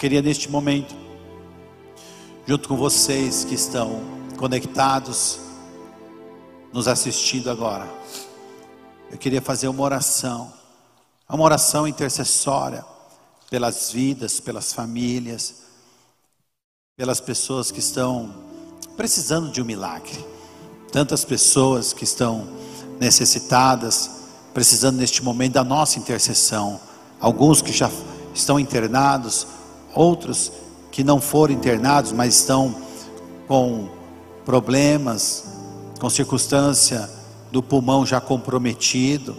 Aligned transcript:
Queria 0.00 0.22
neste 0.22 0.48
momento, 0.48 0.94
junto 2.46 2.68
com 2.68 2.76
vocês 2.76 3.44
que 3.44 3.56
estão 3.56 4.00
conectados, 4.36 5.40
nos 6.72 6.86
assistindo 6.86 7.50
agora, 7.50 7.84
eu 9.10 9.18
queria 9.18 9.42
fazer 9.42 9.66
uma 9.66 9.82
oração, 9.82 10.52
uma 11.28 11.42
oração 11.42 11.84
intercessória 11.84 12.84
pelas 13.50 13.90
vidas, 13.90 14.38
pelas 14.38 14.72
famílias, 14.72 15.62
pelas 16.96 17.20
pessoas 17.20 17.72
que 17.72 17.80
estão 17.80 18.32
precisando 18.96 19.50
de 19.50 19.60
um 19.60 19.64
milagre. 19.64 20.24
Tantas 20.92 21.24
pessoas 21.24 21.92
que 21.92 22.04
estão 22.04 22.46
necessitadas, 23.00 24.08
precisando 24.54 24.98
neste 24.98 25.24
momento 25.24 25.54
da 25.54 25.64
nossa 25.64 25.98
intercessão. 25.98 26.80
Alguns 27.18 27.60
que 27.60 27.72
já 27.72 27.90
estão 28.32 28.60
internados, 28.60 29.57
outros 29.98 30.52
que 30.92 31.02
não 31.02 31.20
foram 31.20 31.52
internados, 31.54 32.12
mas 32.12 32.36
estão 32.36 32.74
com 33.48 33.88
problemas, 34.44 35.44
com 36.00 36.08
circunstância 36.08 37.10
do 37.50 37.62
pulmão 37.62 38.06
já 38.06 38.20
comprometido 38.20 39.36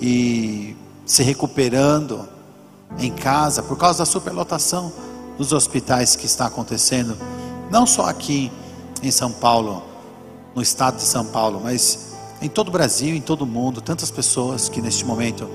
e 0.00 0.76
se 1.04 1.22
recuperando 1.22 2.28
em 2.98 3.10
casa 3.10 3.62
por 3.62 3.76
causa 3.76 4.00
da 4.00 4.06
superlotação 4.06 4.92
dos 5.36 5.52
hospitais 5.52 6.14
que 6.14 6.26
está 6.26 6.46
acontecendo, 6.46 7.16
não 7.70 7.84
só 7.86 8.08
aqui 8.08 8.52
em 9.02 9.10
São 9.10 9.32
Paulo, 9.32 9.82
no 10.54 10.62
estado 10.62 10.96
de 10.96 11.02
São 11.02 11.26
Paulo, 11.26 11.60
mas 11.62 12.12
em 12.40 12.48
todo 12.48 12.68
o 12.68 12.70
Brasil, 12.70 13.14
em 13.16 13.20
todo 13.20 13.42
o 13.42 13.46
mundo, 13.46 13.80
tantas 13.80 14.10
pessoas 14.10 14.68
que 14.68 14.80
neste 14.80 15.04
momento 15.04 15.48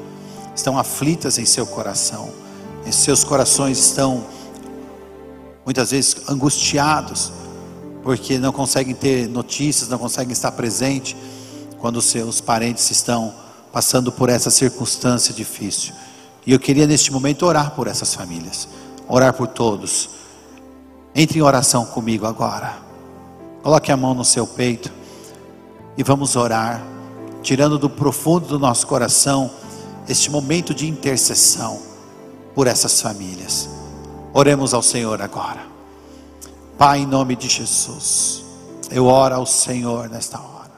estão 0.54 0.78
aflitas 0.78 1.38
em 1.38 1.46
seu 1.46 1.66
coração, 1.66 2.30
em 2.90 2.92
seus 2.92 3.24
corações 3.24 3.78
estão 3.78 4.26
muitas 5.64 5.92
vezes 5.92 6.28
angustiados, 6.28 7.32
porque 8.02 8.40
não 8.40 8.52
conseguem 8.52 8.96
ter 8.96 9.30
notícias, 9.30 9.88
não 9.88 10.00
conseguem 10.00 10.34
estar 10.34 10.52
presente 10.54 11.16
quando 11.78 12.02
seus 12.02 12.42
parentes 12.42 12.90
estão 12.90 13.32
passando 13.72 14.12
por 14.12 14.28
essa 14.28 14.50
circunstância 14.50 15.32
difícil. 15.32 15.94
E 16.48 16.52
eu 16.52 16.60
queria 16.60 16.88
neste 16.88 17.14
momento 17.14 17.46
orar 17.46 17.76
por 17.76 17.86
essas 17.86 18.12
famílias, 18.16 18.68
orar 19.08 19.34
por 19.34 19.46
todos. 19.46 20.10
Entre 21.14 21.38
em 21.38 21.44
oração 21.44 21.86
comigo 21.86 22.26
agora. 22.26 22.76
Coloque 23.62 23.92
a 23.92 23.98
mão 23.98 24.16
no 24.16 24.26
seu 24.26 24.48
peito 24.48 24.92
e 25.96 26.02
vamos 26.02 26.36
orar, 26.36 26.84
tirando 27.44 27.78
do 27.78 27.90
profundo 27.90 28.48
do 28.48 28.58
nosso 28.58 28.88
coração 28.88 29.52
este 30.08 30.32
momento 30.32 30.74
de 30.74 30.88
intercessão 30.88 31.89
por 32.60 32.68
essas 32.68 33.00
famílias. 33.00 33.70
Oremos 34.34 34.74
ao 34.74 34.84
Senhor 34.84 35.22
agora. 35.22 35.66
Pai, 36.78 37.00
em 37.00 37.06
nome 37.06 37.34
de 37.38 37.48
Jesus, 37.48 38.44
eu 38.92 39.06
oro 39.06 39.34
ao 39.34 39.46
Senhor 39.46 40.10
nesta 40.10 40.38
hora. 40.38 40.74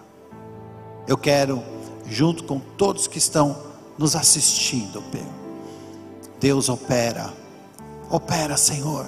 Eu 1.08 1.18
quero, 1.18 1.60
junto 2.06 2.44
com 2.44 2.60
todos 2.60 3.08
que 3.08 3.18
estão 3.18 3.58
nos 3.98 4.16
assistindo, 4.16 5.04
Deus 6.40 6.70
opera, 6.70 7.34
opera, 8.12 8.56
Senhor, 8.58 9.08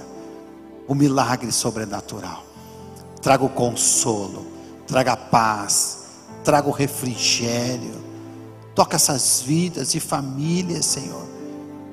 o 0.87 0.95
milagre 0.95 1.51
sobrenatural. 1.51 2.43
Traga 3.21 3.45
o 3.45 3.49
consolo, 3.49 4.47
traga 4.87 5.13
a 5.13 5.17
paz, 5.17 6.05
traga 6.43 6.67
o 6.67 6.71
refrigério. 6.71 8.01
Toca 8.73 8.95
essas 8.95 9.43
vidas 9.45 9.93
e 9.93 9.99
famílias, 9.99 10.87
Senhor. 10.87 11.33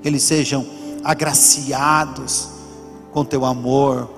Que 0.03 0.09
eles 0.09 0.23
sejam 0.23 0.67
agraciados 1.03 2.49
com 3.13 3.25
teu 3.25 3.45
amor, 3.45 4.09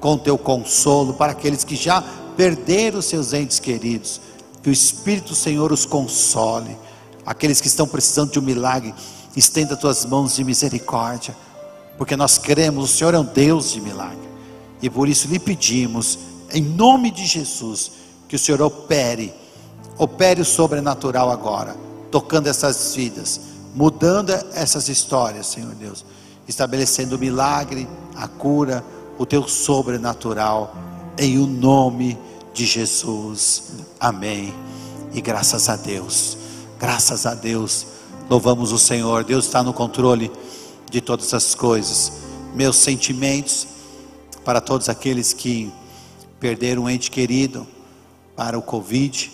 com 0.00 0.16
teu 0.16 0.38
consolo 0.38 1.14
para 1.14 1.32
aqueles 1.32 1.64
que 1.64 1.76
já 1.76 2.02
perderam 2.36 3.02
seus 3.02 3.32
entes 3.32 3.58
queridos. 3.58 4.20
Que 4.62 4.70
o 4.70 4.72
Espírito 4.72 5.30
do 5.30 5.34
Senhor 5.34 5.72
os 5.72 5.84
console. 5.84 6.76
Aqueles 7.24 7.60
que 7.60 7.68
estão 7.68 7.86
precisando 7.86 8.32
de 8.32 8.38
um 8.38 8.42
milagre, 8.42 8.94
estenda 9.36 9.76
tuas 9.76 10.04
mãos 10.04 10.34
de 10.34 10.44
misericórdia, 10.44 11.36
porque 11.96 12.16
nós 12.16 12.38
cremos, 12.38 12.84
o 12.84 12.96
Senhor 12.96 13.14
é 13.14 13.18
um 13.18 13.24
Deus 13.24 13.72
de 13.72 13.80
milagre, 13.80 14.28
e 14.80 14.88
por 14.88 15.08
isso 15.08 15.28
lhe 15.28 15.38
pedimos, 15.38 16.18
em 16.52 16.62
nome 16.62 17.10
de 17.10 17.26
Jesus, 17.26 17.90
que 18.28 18.36
o 18.36 18.38
Senhor 18.38 18.62
opere, 18.62 19.32
opere 19.98 20.40
o 20.40 20.44
sobrenatural 20.44 21.30
agora, 21.30 21.76
tocando 22.10 22.46
essas 22.46 22.94
vidas, 22.94 23.40
mudando 23.78 24.30
essas 24.54 24.88
histórias, 24.88 25.46
Senhor 25.46 25.72
Deus, 25.76 26.04
estabelecendo 26.48 27.14
o 27.14 27.18
milagre, 27.18 27.88
a 28.16 28.26
cura, 28.26 28.84
o 29.16 29.24
teu 29.24 29.46
sobrenatural, 29.46 30.74
em 31.16 31.38
o 31.38 31.46
nome 31.46 32.18
de 32.52 32.66
Jesus, 32.66 33.70
amém. 34.00 34.52
E 35.14 35.20
graças 35.20 35.68
a 35.68 35.76
Deus, 35.76 36.36
graças 36.80 37.24
a 37.24 37.34
Deus 37.34 37.86
Louvamos 38.28 38.72
o 38.72 38.78
Senhor, 38.78 39.24
Deus 39.24 39.46
está 39.46 39.62
no 39.62 39.72
controle 39.72 40.30
de 40.90 41.00
todas 41.00 41.32
as 41.32 41.54
coisas. 41.54 42.12
Meus 42.54 42.76
sentimentos 42.76 43.66
para 44.44 44.60
todos 44.60 44.90
aqueles 44.90 45.32
que 45.32 45.72
perderam 46.38 46.82
um 46.82 46.90
ente 46.90 47.10
querido 47.10 47.66
para 48.36 48.58
o 48.58 48.60
Covid. 48.60 49.32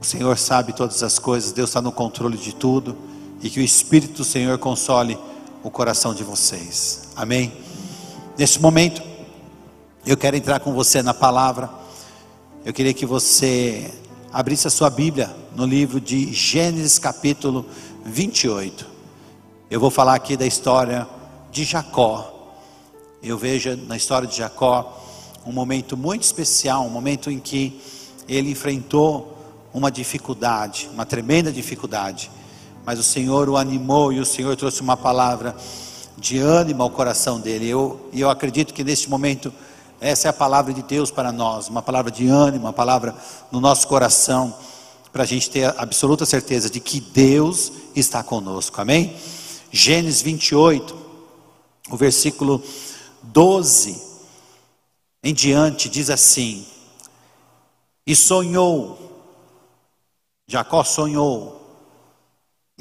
O 0.00 0.04
Senhor 0.04 0.38
sabe 0.38 0.72
todas 0.72 1.02
as 1.02 1.18
coisas, 1.18 1.52
Deus 1.52 1.68
está 1.68 1.82
no 1.82 1.92
controle 1.92 2.38
de 2.38 2.54
tudo 2.54 3.09
e 3.42 3.48
que 3.48 3.60
o 3.60 3.62
Espírito 3.62 4.18
do 4.18 4.24
Senhor 4.24 4.58
console 4.58 5.18
o 5.62 5.70
coração 5.70 6.14
de 6.14 6.22
vocês. 6.22 7.08
Amém? 7.16 7.52
Neste 8.36 8.60
momento, 8.60 9.02
eu 10.06 10.16
quero 10.16 10.36
entrar 10.36 10.60
com 10.60 10.72
você 10.72 11.02
na 11.02 11.12
palavra. 11.12 11.70
Eu 12.64 12.72
queria 12.72 12.94
que 12.94 13.04
você 13.04 13.90
abrisse 14.32 14.66
a 14.66 14.70
sua 14.70 14.88
Bíblia 14.88 15.34
no 15.54 15.66
livro 15.66 16.00
de 16.00 16.32
Gênesis, 16.32 16.98
capítulo 16.98 17.66
28. 18.04 18.86
Eu 19.70 19.78
vou 19.80 19.90
falar 19.90 20.14
aqui 20.14 20.36
da 20.36 20.46
história 20.46 21.06
de 21.50 21.64
Jacó. 21.64 22.56
Eu 23.22 23.36
vejo 23.36 23.76
na 23.86 23.96
história 23.96 24.26
de 24.26 24.36
Jacó 24.36 25.00
um 25.44 25.52
momento 25.52 25.96
muito 25.96 26.22
especial, 26.22 26.84
um 26.84 26.90
momento 26.90 27.30
em 27.30 27.38
que 27.38 27.80
ele 28.28 28.50
enfrentou 28.50 29.36
uma 29.72 29.90
dificuldade, 29.90 30.88
uma 30.92 31.04
tremenda 31.04 31.52
dificuldade, 31.52 32.30
mas 32.84 32.98
o 32.98 33.02
Senhor 33.02 33.48
o 33.48 33.56
animou 33.56 34.12
e 34.12 34.20
o 34.20 34.24
Senhor 34.24 34.56
trouxe 34.56 34.80
uma 34.80 34.96
palavra 34.96 35.54
de 36.16 36.38
ânimo 36.38 36.82
ao 36.82 36.90
coração 36.90 37.40
dele. 37.40 37.68
Eu, 37.68 38.08
e 38.12 38.20
eu 38.20 38.30
acredito 38.30 38.74
que 38.74 38.84
neste 38.84 39.08
momento 39.08 39.52
essa 40.00 40.28
é 40.28 40.30
a 40.30 40.32
palavra 40.32 40.72
de 40.72 40.82
Deus 40.82 41.10
para 41.10 41.30
nós, 41.30 41.68
uma 41.68 41.82
palavra 41.82 42.10
de 42.10 42.26
ânimo, 42.26 42.64
uma 42.64 42.72
palavra 42.72 43.14
no 43.52 43.60
nosso 43.60 43.86
coração 43.86 44.54
para 45.12 45.24
a 45.24 45.26
gente 45.26 45.50
ter 45.50 45.64
a 45.64 45.82
absoluta 45.82 46.24
certeza 46.24 46.70
de 46.70 46.80
que 46.80 47.00
Deus 47.00 47.72
está 47.94 48.22
conosco, 48.22 48.80
amém? 48.80 49.14
Gênesis 49.70 50.22
28, 50.22 50.96
o 51.90 51.96
versículo 51.96 52.62
12 53.22 54.10
em 55.22 55.34
diante 55.34 55.88
diz 55.88 56.08
assim: 56.10 56.66
E 58.06 58.16
sonhou, 58.16 58.98
Jacó 60.46 60.82
sonhou, 60.82 61.59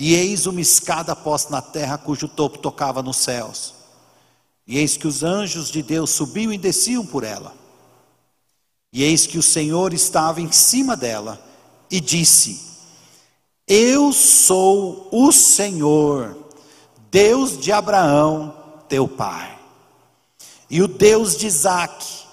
e 0.01 0.15
eis 0.15 0.45
uma 0.45 0.61
escada 0.61 1.13
posta 1.13 1.51
na 1.51 1.61
terra 1.61 1.97
cujo 1.97 2.25
topo 2.25 2.57
tocava 2.59 3.03
nos 3.03 3.17
céus. 3.17 3.73
E 4.65 4.77
eis 4.77 4.95
que 4.95 5.05
os 5.05 5.23
anjos 5.23 5.69
de 5.69 5.83
Deus 5.83 6.11
subiam 6.11 6.53
e 6.53 6.57
desciam 6.57 7.05
por 7.05 7.25
ela. 7.25 7.53
E 8.93 9.03
eis 9.03 9.27
que 9.27 9.37
o 9.37 9.43
Senhor 9.43 9.93
estava 9.93 10.39
em 10.39 10.49
cima 10.53 10.95
dela 10.95 11.37
e 11.91 11.99
disse: 11.99 12.61
Eu 13.67 14.13
sou 14.13 15.09
o 15.11 15.33
Senhor, 15.33 16.37
Deus 17.11 17.59
de 17.59 17.73
Abraão, 17.73 18.55
teu 18.87 19.05
pai, 19.05 19.59
e 20.69 20.81
o 20.81 20.87
Deus 20.87 21.35
de 21.35 21.47
Isaque. 21.47 22.23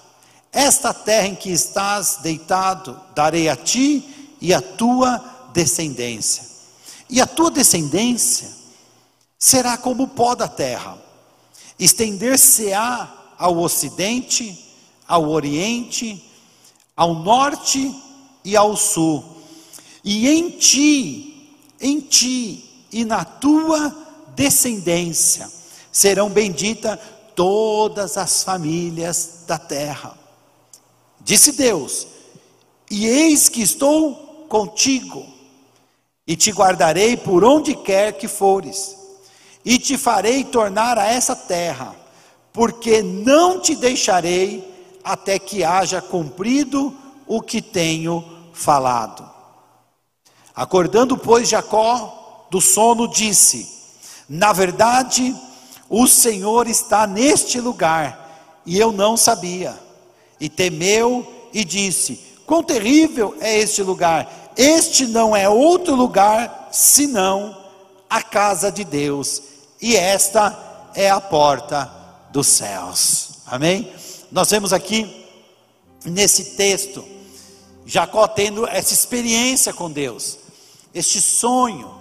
Esta 0.53 0.93
terra 0.93 1.27
em 1.27 1.35
que 1.35 1.49
estás 1.49 2.19
deitado, 2.23 2.97
darei 3.13 3.49
a 3.49 3.57
ti 3.57 4.37
e 4.39 4.53
a 4.53 4.61
tua 4.61 5.17
descendência. 5.51 6.56
E 7.09 7.21
a 7.21 7.25
tua 7.25 7.49
descendência 7.49 8.49
será 9.37 9.77
como 9.77 10.03
o 10.03 10.07
pó 10.07 10.35
da 10.35 10.47
terra, 10.47 10.97
estender-se-á 11.79 13.33
ao 13.37 13.57
ocidente, 13.59 14.65
ao 15.07 15.29
oriente, 15.29 16.23
ao 16.95 17.13
norte 17.15 17.95
e 18.43 18.55
ao 18.57 18.75
sul. 18.75 19.23
E 20.03 20.27
em 20.27 20.49
ti, 20.49 21.53
em 21.79 21.99
ti 21.99 22.67
e 22.91 23.05
na 23.05 23.23
tua 23.23 23.95
descendência 24.35 25.49
serão 25.91 26.29
benditas 26.29 26.99
todas 27.35 28.17
as 28.17 28.43
famílias 28.43 29.43
da 29.45 29.57
terra. 29.57 30.17
Disse 31.21 31.51
Deus: 31.51 32.07
E 32.89 33.05
eis 33.05 33.49
que 33.49 33.61
estou 33.61 34.45
contigo, 34.49 35.25
e 36.27 36.35
te 36.35 36.51
guardarei 36.51 37.15
por 37.15 37.43
onde 37.45 37.73
quer 37.73 38.11
que 38.13 38.27
fores, 38.27 38.97
e 39.63 39.79
te 39.79 39.97
farei 39.97 40.43
tornar 40.43 40.97
a 40.97 41.05
essa 41.05 41.35
terra, 41.35 41.95
porque 42.51 43.01
não 43.01 43.61
te 43.61 43.75
deixarei 43.75 44.75
até 45.03 45.39
que 45.39 45.63
haja 45.63 46.01
cumprido 46.01 46.93
o 47.25 47.41
que 47.41 47.61
tenho 47.61 48.23
falado. 48.51 49.29
Acordando, 50.53 51.17
pois, 51.17 51.47
Jacó 51.47 52.47
do 52.49 52.59
sono, 52.59 53.07
disse: 53.07 53.67
Na 54.27 54.51
verdade, 54.51 55.35
o 55.89 56.07
Senhor 56.07 56.67
está 56.67 57.07
neste 57.07 57.61
lugar, 57.61 58.59
e 58.65 58.77
eu 58.77 58.91
não 58.91 59.15
sabia. 59.15 59.77
E 60.39 60.49
temeu 60.49 61.49
e 61.53 61.63
disse: 61.63 62.19
Quão 62.45 62.63
terrível 62.63 63.35
é 63.39 63.59
este 63.59 63.81
lugar! 63.83 64.46
Este 64.57 65.05
não 65.05 65.35
é 65.35 65.47
outro 65.47 65.95
lugar 65.95 66.69
senão 66.71 67.55
a 68.09 68.21
casa 68.23 68.71
de 68.71 68.83
Deus, 68.83 69.41
e 69.81 69.95
esta 69.95 70.89
é 70.95 71.09
a 71.09 71.21
porta 71.21 71.91
dos 72.31 72.47
céus. 72.47 73.41
Amém? 73.45 73.91
Nós 74.31 74.49
vemos 74.49 74.73
aqui 74.73 75.25
nesse 76.05 76.55
texto 76.55 77.03
Jacó 77.87 78.27
tendo 78.27 78.67
essa 78.67 78.93
experiência 78.93 79.73
com 79.73 79.89
Deus, 79.89 80.37
este 80.93 81.21
sonho. 81.21 81.95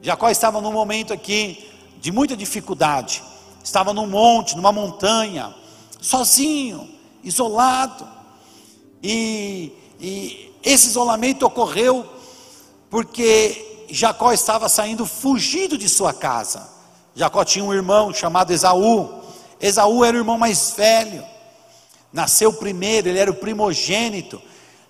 Jacó 0.00 0.30
estava 0.30 0.58
num 0.58 0.72
momento 0.72 1.12
aqui 1.12 1.68
de 2.00 2.10
muita 2.10 2.34
dificuldade, 2.34 3.22
estava 3.62 3.92
num 3.92 4.06
monte, 4.06 4.56
numa 4.56 4.72
montanha, 4.72 5.54
sozinho, 6.00 6.88
isolado, 7.22 8.08
e, 9.02 9.70
e 10.00 10.47
esse 10.62 10.88
isolamento 10.88 11.46
ocorreu 11.46 12.06
porque 12.90 13.86
Jacó 13.90 14.32
estava 14.32 14.68
saindo 14.68 15.06
fugido 15.06 15.76
de 15.78 15.88
sua 15.88 16.12
casa. 16.12 16.68
Jacó 17.14 17.44
tinha 17.44 17.64
um 17.64 17.72
irmão 17.72 18.12
chamado 18.12 18.52
Esaú. 18.52 19.22
Esaú 19.60 20.04
era 20.04 20.16
o 20.16 20.20
irmão 20.20 20.38
mais 20.38 20.72
velho, 20.76 21.24
nasceu 22.12 22.52
primeiro, 22.52 23.08
ele 23.08 23.18
era 23.18 23.30
o 23.30 23.34
primogênito. 23.34 24.40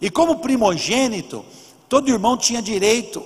E 0.01 0.11
como 0.11 0.39
primogênito, 0.39 1.45
todo 1.89 2.11
irmão 2.11 2.37
tinha 2.37 2.61
direito 2.61 3.25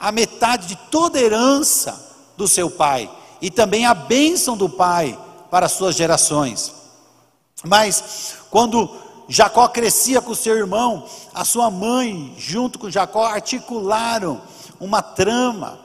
à 0.00 0.10
metade 0.10 0.66
de 0.66 0.76
toda 0.90 1.18
a 1.18 1.22
herança 1.22 2.32
do 2.36 2.48
seu 2.48 2.70
pai 2.70 3.10
e 3.40 3.50
também 3.50 3.84
a 3.84 3.94
bênção 3.94 4.56
do 4.56 4.68
pai 4.68 5.18
para 5.50 5.68
suas 5.68 5.94
gerações. 5.94 6.72
Mas 7.64 8.34
quando 8.50 8.90
Jacó 9.28 9.68
crescia 9.68 10.22
com 10.22 10.34
seu 10.34 10.56
irmão, 10.56 11.04
a 11.34 11.44
sua 11.44 11.70
mãe, 11.70 12.34
junto 12.38 12.78
com 12.78 12.90
Jacó, 12.90 13.26
articularam 13.26 14.40
uma 14.80 15.02
trama. 15.02 15.78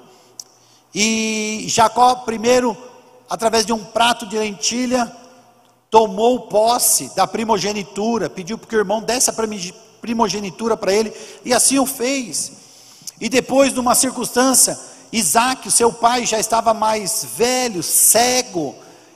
E 0.96 1.66
Jacó, 1.68 2.16
primeiro, 2.16 2.78
através 3.30 3.66
de 3.66 3.74
um 3.74 3.84
prato 3.84 4.26
de 4.26 4.38
lentilha, 4.38 5.12
tomou 5.90 6.48
posse 6.48 7.14
da 7.16 7.28
primogenitura, 7.28 8.30
pediu 8.30 8.58
que 8.58 8.76
o 8.76 8.80
irmão 8.80 9.02
desse 9.02 9.30
a 9.30 9.34
primogenitura 10.02 10.78
para 10.78 10.94
ele, 10.94 11.14
e 11.44 11.54
assim 11.54 11.78
o 11.80 11.86
fez. 11.86 12.54
E 13.20 13.28
depois, 13.28 13.74
numa 13.74 13.94
circunstância, 13.94 14.80
Isaac, 15.12 15.70
seu 15.70 15.92
pai, 15.92 16.26
já 16.26 16.40
estava 16.40 16.74
mais 16.74 17.28
velho, 17.36 17.84
cego, 17.84 18.74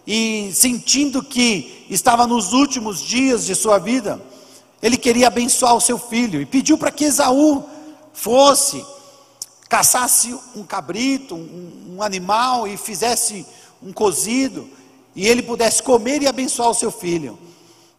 e 0.08 0.54
sentindo 0.54 1.22
que 1.22 1.86
estava 1.90 2.26
nos 2.26 2.54
últimos 2.54 3.02
dias 3.02 3.46
de 3.46 3.54
sua 3.54 3.78
vida, 3.78 4.22
ele 4.82 4.96
queria 4.96 5.28
abençoar 5.28 5.76
o 5.76 5.82
seu 5.82 6.00
filho 6.00 6.42
e 6.42 6.46
pediu 6.46 6.78
para 6.78 6.92
que 6.92 7.04
Esaú 7.04 7.66
fosse, 8.14 8.86
caçasse 9.68 10.34
um 10.56 10.64
cabrito, 10.64 11.36
um, 11.36 11.96
um 11.98 12.02
animal 12.02 12.66
e 12.66 12.78
fizesse 12.78 13.46
um 13.84 13.92
cozido, 13.92 14.70
e 15.14 15.28
ele 15.28 15.44
pudesse 15.44 15.84
comer 15.84 16.22
e 16.22 16.28
abençoar 16.28 16.70
o 16.70 16.76
seu 16.76 16.90
filho. 16.90 17.38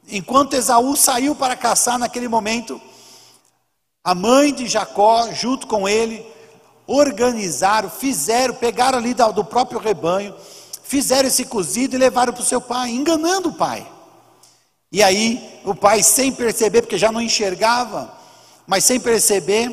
Enquanto 0.09 0.55
Esaú 0.55 0.97
saiu 0.97 1.35
para 1.35 1.55
caçar 1.55 1.99
naquele 1.99 2.27
momento, 2.27 2.81
a 4.03 4.15
mãe 4.15 4.55
de 4.55 4.67
Jacó, 4.67 5.31
junto 5.33 5.67
com 5.67 5.87
ele, 5.87 6.25
organizaram, 6.87 7.91
fizeram, 7.91 8.55
pegaram 8.55 8.97
ali 8.97 9.13
do 9.13 9.45
próprio 9.45 9.79
rebanho, 9.79 10.35
fizeram 10.89 11.29
esse 11.29 11.45
cozido 11.45 11.95
e 11.95 11.99
levaram 11.99 12.33
para 12.33 12.43
o 12.43 12.47
seu 12.47 12.63
pai, 12.63 12.89
enganando 12.89 13.51
o 13.51 13.53
pai. 13.53 13.87
E 14.91 15.03
aí, 15.03 15.61
o 15.63 15.75
pai, 15.75 16.03
sem 16.03 16.33
perceber, 16.33 16.81
porque 16.81 16.97
já 16.97 17.13
não 17.13 17.21
enxergava, 17.21 18.11
mas 18.67 18.85
sem 18.85 18.99
perceber, 18.99 19.71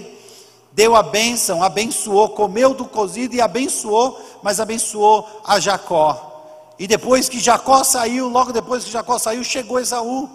deu 0.74 0.94
a 0.94 1.02
bênção, 1.02 1.64
abençoou, 1.64 2.30
comeu 2.32 2.74
do 2.74 2.84
cozido 2.84 3.34
e 3.34 3.40
abençoou, 3.40 4.22
mas 4.44 4.60
abençoou 4.60 5.42
a 5.46 5.58
Jacó. 5.58 6.74
E 6.78 6.86
depois 6.86 7.30
que 7.30 7.40
Jacó 7.40 7.82
saiu, 7.86 8.28
logo 8.28 8.52
depois 8.52 8.84
que 8.84 8.92
Jacó 8.92 9.18
saiu, 9.18 9.42
chegou 9.42 9.80
Esaú. 9.80 10.30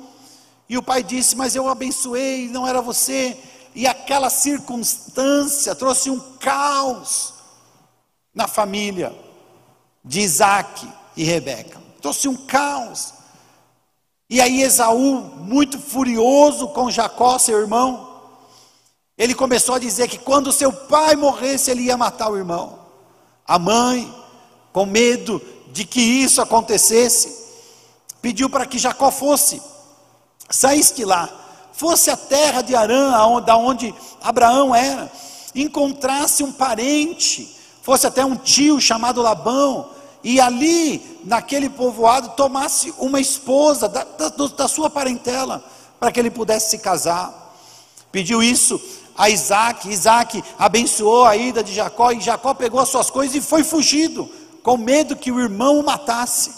E 0.66 0.78
o 0.78 0.82
pai 0.82 1.02
disse: 1.02 1.36
Mas 1.36 1.54
eu 1.54 1.68
abençoei, 1.68 2.48
não 2.48 2.66
era 2.66 2.80
você. 2.80 3.36
E 3.74 3.86
aquela 3.86 4.30
circunstância 4.30 5.74
trouxe 5.74 6.08
um 6.08 6.18
caos 6.38 7.34
na 8.34 8.48
família 8.48 9.14
de 10.04 10.20
Isaac 10.20 10.88
e 11.16 11.24
Rebeca. 11.24 11.80
Trouxe 12.00 12.28
um 12.28 12.36
caos. 12.36 13.14
E 14.28 14.40
aí 14.40 14.62
Esaú, 14.62 15.22
muito 15.38 15.78
furioso 15.78 16.68
com 16.68 16.90
Jacó, 16.90 17.38
seu 17.38 17.58
irmão, 17.58 18.10
ele 19.18 19.34
começou 19.34 19.74
a 19.74 19.78
dizer 19.78 20.08
que 20.08 20.18
quando 20.18 20.50
seu 20.50 20.72
pai 20.72 21.14
morresse, 21.14 21.70
ele 21.70 21.82
ia 21.82 21.96
matar 21.96 22.30
o 22.30 22.38
irmão. 22.38 22.78
A 23.46 23.58
mãe, 23.58 24.10
com 24.72 24.86
medo 24.86 25.42
de 25.72 25.84
que 25.84 26.00
isso 26.00 26.40
acontecesse, 26.40 27.36
pediu 28.22 28.48
para 28.48 28.64
que 28.64 28.78
Jacó 28.78 29.10
fosse, 29.10 29.60
saísse 30.48 31.04
lá, 31.04 31.28
fosse 31.72 32.10
a 32.10 32.16
terra 32.16 32.62
de 32.62 32.74
Arã, 32.74 33.42
da 33.42 33.56
onde 33.56 33.94
Abraão 34.22 34.74
era, 34.74 35.12
encontrasse 35.54 36.42
um 36.42 36.52
parente, 36.52 37.59
fosse 37.90 38.06
até 38.06 38.24
um 38.24 38.36
tio 38.36 38.80
chamado 38.80 39.20
Labão, 39.20 39.90
e 40.22 40.40
ali, 40.40 41.18
naquele 41.24 41.68
povoado, 41.68 42.36
tomasse 42.36 42.94
uma 42.98 43.20
esposa 43.20 43.88
da, 43.88 44.04
da, 44.04 44.28
da 44.28 44.68
sua 44.68 44.88
parentela, 44.88 45.64
para 45.98 46.12
que 46.12 46.20
ele 46.20 46.30
pudesse 46.30 46.70
se 46.70 46.78
casar. 46.78 47.52
Pediu 48.12 48.40
isso 48.40 48.80
a 49.18 49.28
Isaac, 49.28 49.88
Isaac 49.88 50.40
abençoou 50.56 51.24
a 51.24 51.36
ida 51.36 51.64
de 51.64 51.74
Jacó, 51.74 52.12
e 52.12 52.20
Jacó 52.20 52.54
pegou 52.54 52.78
as 52.78 52.88
suas 52.88 53.10
coisas 53.10 53.34
e 53.34 53.40
foi 53.40 53.64
fugido, 53.64 54.30
com 54.62 54.76
medo 54.76 55.16
que 55.16 55.32
o 55.32 55.40
irmão 55.40 55.80
o 55.80 55.84
matasse. 55.84 56.52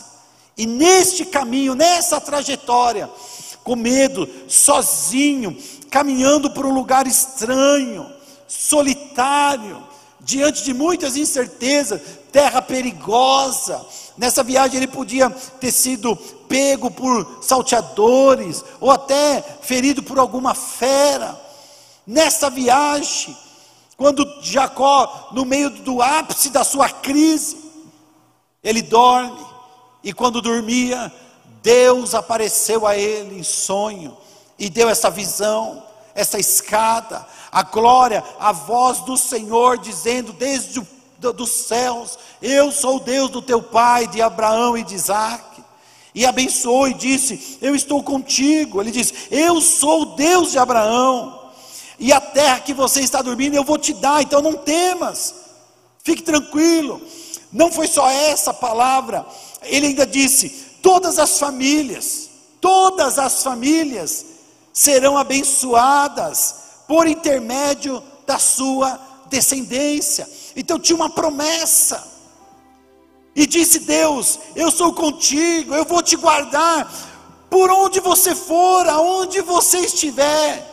E 0.54 0.66
neste 0.66 1.24
caminho, 1.24 1.74
nessa 1.74 2.20
trajetória, 2.20 3.08
com 3.64 3.74
medo, 3.74 4.28
sozinho, 4.48 5.56
caminhando 5.90 6.50
por 6.50 6.66
um 6.66 6.74
lugar 6.74 7.06
estranho, 7.06 8.06
solitário, 8.46 9.91
diante 10.22 10.62
de 10.62 10.72
muitas 10.72 11.16
incertezas, 11.16 12.00
terra 12.30 12.62
perigosa. 12.62 13.84
Nessa 14.16 14.42
viagem 14.42 14.76
ele 14.76 14.86
podia 14.86 15.30
ter 15.30 15.72
sido 15.72 16.16
pego 16.48 16.90
por 16.90 17.38
salteadores, 17.42 18.64
ou 18.80 18.90
até 18.90 19.42
ferido 19.62 20.02
por 20.02 20.18
alguma 20.18 20.54
fera. 20.54 21.40
Nessa 22.06 22.50
viagem, 22.50 23.36
quando 23.96 24.26
Jacó, 24.42 25.30
no 25.32 25.44
meio 25.44 25.70
do 25.70 26.02
ápice 26.02 26.50
da 26.50 26.64
sua 26.64 26.88
crise, 26.88 27.56
ele 28.62 28.82
dorme, 28.82 29.44
e 30.04 30.12
quando 30.12 30.42
dormia, 30.42 31.12
Deus 31.62 32.14
apareceu 32.14 32.86
a 32.86 32.96
ele 32.96 33.38
em 33.38 33.42
sonho 33.42 34.16
e 34.58 34.68
deu 34.68 34.88
essa 34.88 35.10
visão, 35.10 35.82
essa 36.14 36.38
escada, 36.38 37.26
a 37.52 37.62
glória, 37.62 38.24
a 38.40 38.50
voz 38.50 39.00
do 39.00 39.14
Senhor 39.14 39.76
dizendo 39.76 40.32
desde 40.32 40.80
o, 40.80 40.86
do, 41.18 41.34
dos 41.34 41.50
céus: 41.50 42.18
Eu 42.40 42.72
sou 42.72 42.96
o 42.96 43.00
Deus 43.00 43.30
do 43.30 43.42
teu 43.42 43.62
pai, 43.62 44.06
de 44.06 44.22
Abraão 44.22 44.78
e 44.78 44.82
de 44.82 44.94
Isaac. 44.94 45.62
E 46.14 46.24
abençoou 46.24 46.88
e 46.88 46.94
disse: 46.94 47.58
Eu 47.60 47.74
estou 47.74 48.02
contigo. 48.02 48.80
Ele 48.80 48.90
diz: 48.90 49.12
Eu 49.30 49.60
sou 49.60 50.00
o 50.02 50.16
Deus 50.16 50.52
de 50.52 50.58
Abraão. 50.58 51.42
E 51.98 52.10
a 52.10 52.20
terra 52.22 52.60
que 52.60 52.72
você 52.72 53.00
está 53.00 53.20
dormindo 53.20 53.54
eu 53.54 53.64
vou 53.64 53.76
te 53.76 53.92
dar, 53.92 54.22
então 54.22 54.40
não 54.40 54.54
temas. 54.54 55.34
Fique 56.02 56.22
tranquilo. 56.22 57.02
Não 57.52 57.70
foi 57.70 57.86
só 57.86 58.08
essa 58.08 58.54
palavra. 58.54 59.26
Ele 59.60 59.88
ainda 59.88 60.06
disse: 60.06 60.48
Todas 60.80 61.18
as 61.18 61.38
famílias, 61.38 62.30
todas 62.62 63.18
as 63.18 63.42
famílias 63.42 64.24
serão 64.72 65.18
abençoadas 65.18 66.62
por 66.92 67.06
intermédio 67.06 68.02
da 68.26 68.38
sua 68.38 69.00
descendência. 69.30 70.28
Então 70.54 70.78
tinha 70.78 70.94
uma 70.94 71.08
promessa. 71.08 72.06
E 73.34 73.46
disse 73.46 73.78
Deus: 73.78 74.38
Eu 74.54 74.70
sou 74.70 74.92
contigo, 74.92 75.74
eu 75.74 75.86
vou 75.86 76.02
te 76.02 76.16
guardar 76.16 76.92
por 77.48 77.70
onde 77.70 77.98
você 77.98 78.34
for, 78.34 78.86
aonde 78.86 79.40
você 79.40 79.78
estiver. 79.78 80.70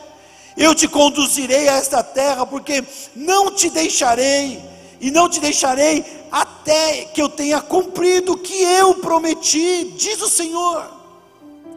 Eu 0.57 0.75
te 0.75 0.89
conduzirei 0.89 1.69
a 1.69 1.75
esta 1.75 2.03
terra, 2.03 2.45
porque 2.45 2.83
não 3.15 3.49
te 3.49 3.69
deixarei, 3.69 4.61
e 4.99 5.09
não 5.09 5.29
te 5.29 5.39
deixarei 5.39 6.03
até 6.29 7.05
que 7.05 7.21
eu 7.21 7.29
tenha 7.29 7.61
cumprido 7.61 8.33
o 8.33 8.37
que 8.37 8.61
eu 8.61 8.95
prometi, 8.95 9.85
diz 9.97 10.21
o 10.21 10.27
Senhor. 10.27 10.85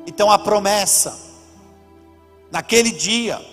Então 0.04 0.28
a 0.32 0.36
promessa, 0.36 1.16
naquele 2.50 2.90
dia, 2.90 3.51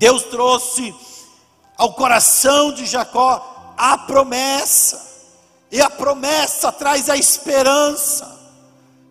Deus 0.00 0.22
trouxe 0.22 0.94
ao 1.76 1.92
coração 1.92 2.72
de 2.72 2.86
Jacó 2.86 3.74
a 3.76 3.98
promessa, 3.98 4.98
e 5.70 5.78
a 5.78 5.90
promessa 5.90 6.72
traz 6.72 7.10
a 7.10 7.18
esperança, 7.18 8.40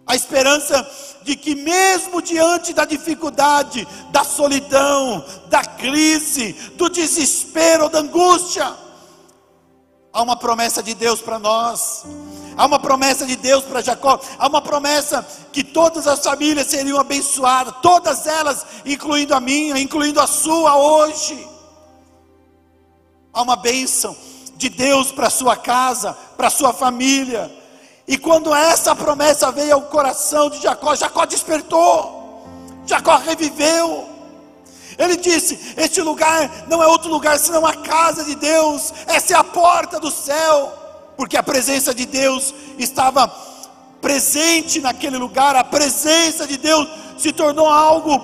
a 0.08 0.16
esperança 0.16 0.90
de 1.22 1.36
que, 1.36 1.54
mesmo 1.54 2.24
diante 2.24 2.74
da 2.74 2.86
dificuldade, 2.86 3.88
da 4.10 4.24
solidão, 4.24 5.24
da 5.48 5.64
crise, 5.64 6.54
do 6.74 6.90
desespero, 6.90 7.88
da 7.88 8.00
angústia, 8.00 8.76
há 10.12 10.24
uma 10.24 10.38
promessa 10.38 10.82
de 10.82 10.96
Deus 10.96 11.22
para 11.22 11.38
nós. 11.38 12.04
Há 12.60 12.66
uma 12.66 12.78
promessa 12.78 13.26
de 13.26 13.38
Deus 13.38 13.64
para 13.64 13.80
Jacó, 13.80 14.20
há 14.38 14.46
uma 14.46 14.62
promessa 14.62 15.26
que 15.54 15.64
todas 15.64 16.06
as 16.06 16.20
famílias 16.20 16.68
seriam 16.68 17.00
abençoadas, 17.00 17.74
todas 17.82 18.28
elas, 18.28 18.66
incluindo 18.86 19.34
a 19.34 19.40
minha, 19.40 19.80
incluindo 19.80 20.20
a 20.20 20.28
sua 20.28 20.76
hoje. 20.76 21.48
Há 23.32 23.42
uma 23.44 23.56
bênção 23.56 24.14
de 24.58 24.68
Deus 24.68 25.10
para 25.10 25.28
a 25.28 25.30
sua 25.30 25.56
casa, 25.56 26.12
para 26.36 26.48
a 26.48 26.52
sua 26.52 26.74
família. 26.74 27.50
E 28.06 28.18
quando 28.18 28.54
essa 28.54 28.94
promessa 28.94 29.50
veio 29.54 29.76
ao 29.76 29.84
coração 29.84 30.50
de 30.50 30.62
Jacó, 30.62 30.94
Jacó 30.98 31.26
despertou, 31.26 32.46
Jacó 32.86 33.16
reviveu. 33.16 34.06
Ele 34.98 35.16
disse: 35.16 35.76
Este 35.78 36.02
lugar 36.02 36.66
não 36.68 36.84
é 36.84 36.88
outro 36.88 37.10
lugar 37.10 37.40
senão 37.40 37.66
a 37.66 37.78
casa 37.78 38.26
de 38.26 38.36
Deus, 38.36 38.94
essa 39.08 39.34
é 39.34 39.38
a 39.38 39.46
porta 39.46 39.98
do 39.98 40.12
céu, 40.12 40.79
porque 41.20 41.36
a 41.36 41.44
presença 41.44 41.94
de 41.94 42.06
Deus 42.06 42.54
estava 42.78 43.28
presente 44.00 44.80
naquele 44.80 45.18
lugar, 45.18 45.54
a 45.54 45.66
presença 45.66 46.48
de 46.48 46.56
Deus 46.56 46.88
se 47.18 47.34
tornou 47.34 47.68
algo 47.68 48.22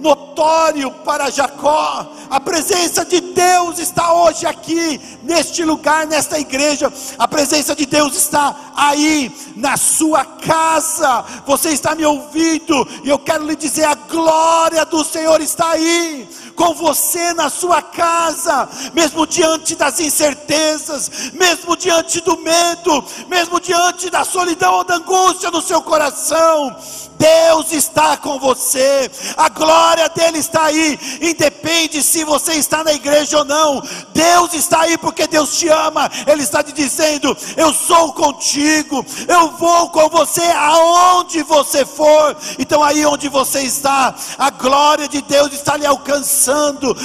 notório 0.00 0.90
para 1.04 1.30
Jacó. 1.30 2.12
A 2.28 2.40
presença 2.40 3.04
de 3.04 3.20
Deus 3.20 3.78
está 3.78 4.12
hoje 4.12 4.44
aqui, 4.44 5.00
neste 5.22 5.62
lugar, 5.62 6.04
nesta 6.04 6.36
igreja. 6.36 6.92
A 7.16 7.28
presença 7.28 7.76
de 7.76 7.86
Deus 7.86 8.16
está 8.16 8.72
aí, 8.74 9.30
na 9.54 9.76
sua 9.76 10.24
casa. 10.24 11.24
Você 11.46 11.68
está 11.68 11.94
me 11.94 12.04
ouvindo, 12.04 12.88
e 13.04 13.08
eu 13.08 13.20
quero 13.20 13.46
lhe 13.46 13.54
dizer: 13.54 13.84
a 13.84 13.94
glória 13.94 14.84
do 14.84 15.04
Senhor 15.04 15.40
está 15.40 15.70
aí 15.70 16.28
com 16.54 16.74
você 16.74 17.32
na 17.34 17.50
sua 17.50 17.82
casa, 17.82 18.68
mesmo 18.92 19.26
diante 19.26 19.74
das 19.74 20.00
incertezas, 20.00 21.32
mesmo 21.32 21.76
diante 21.76 22.20
do 22.20 22.36
medo, 22.38 23.04
mesmo 23.28 23.60
diante 23.60 24.10
da 24.10 24.24
solidão 24.24 24.74
ou 24.74 24.84
da 24.84 24.96
angústia 24.96 25.50
no 25.50 25.62
seu 25.62 25.82
coração. 25.82 26.76
Deus 27.22 27.72
está 27.72 28.16
com 28.16 28.36
você, 28.40 29.08
a 29.36 29.48
glória 29.48 30.08
dele 30.08 30.38
está 30.38 30.64
aí, 30.64 30.98
independe 31.20 32.02
se 32.02 32.24
você 32.24 32.54
está 32.54 32.82
na 32.82 32.92
igreja 32.92 33.38
ou 33.38 33.44
não. 33.44 33.80
Deus 34.12 34.52
está 34.54 34.80
aí 34.80 34.98
porque 34.98 35.28
Deus 35.28 35.56
te 35.56 35.68
ama, 35.68 36.10
Ele 36.26 36.42
está 36.42 36.64
te 36.64 36.72
dizendo: 36.72 37.36
Eu 37.56 37.72
sou 37.72 38.12
contigo, 38.12 39.06
eu 39.28 39.52
vou 39.52 39.88
com 39.90 40.08
você 40.08 40.42
aonde 40.42 41.44
você 41.44 41.86
for. 41.86 42.36
Então, 42.58 42.82
aí 42.82 43.06
onde 43.06 43.28
você 43.28 43.60
está, 43.60 44.12
a 44.36 44.50
glória 44.50 45.06
de 45.06 45.22
Deus 45.22 45.52
está 45.52 45.76
lhe 45.76 45.86
alcançando. 45.86 46.41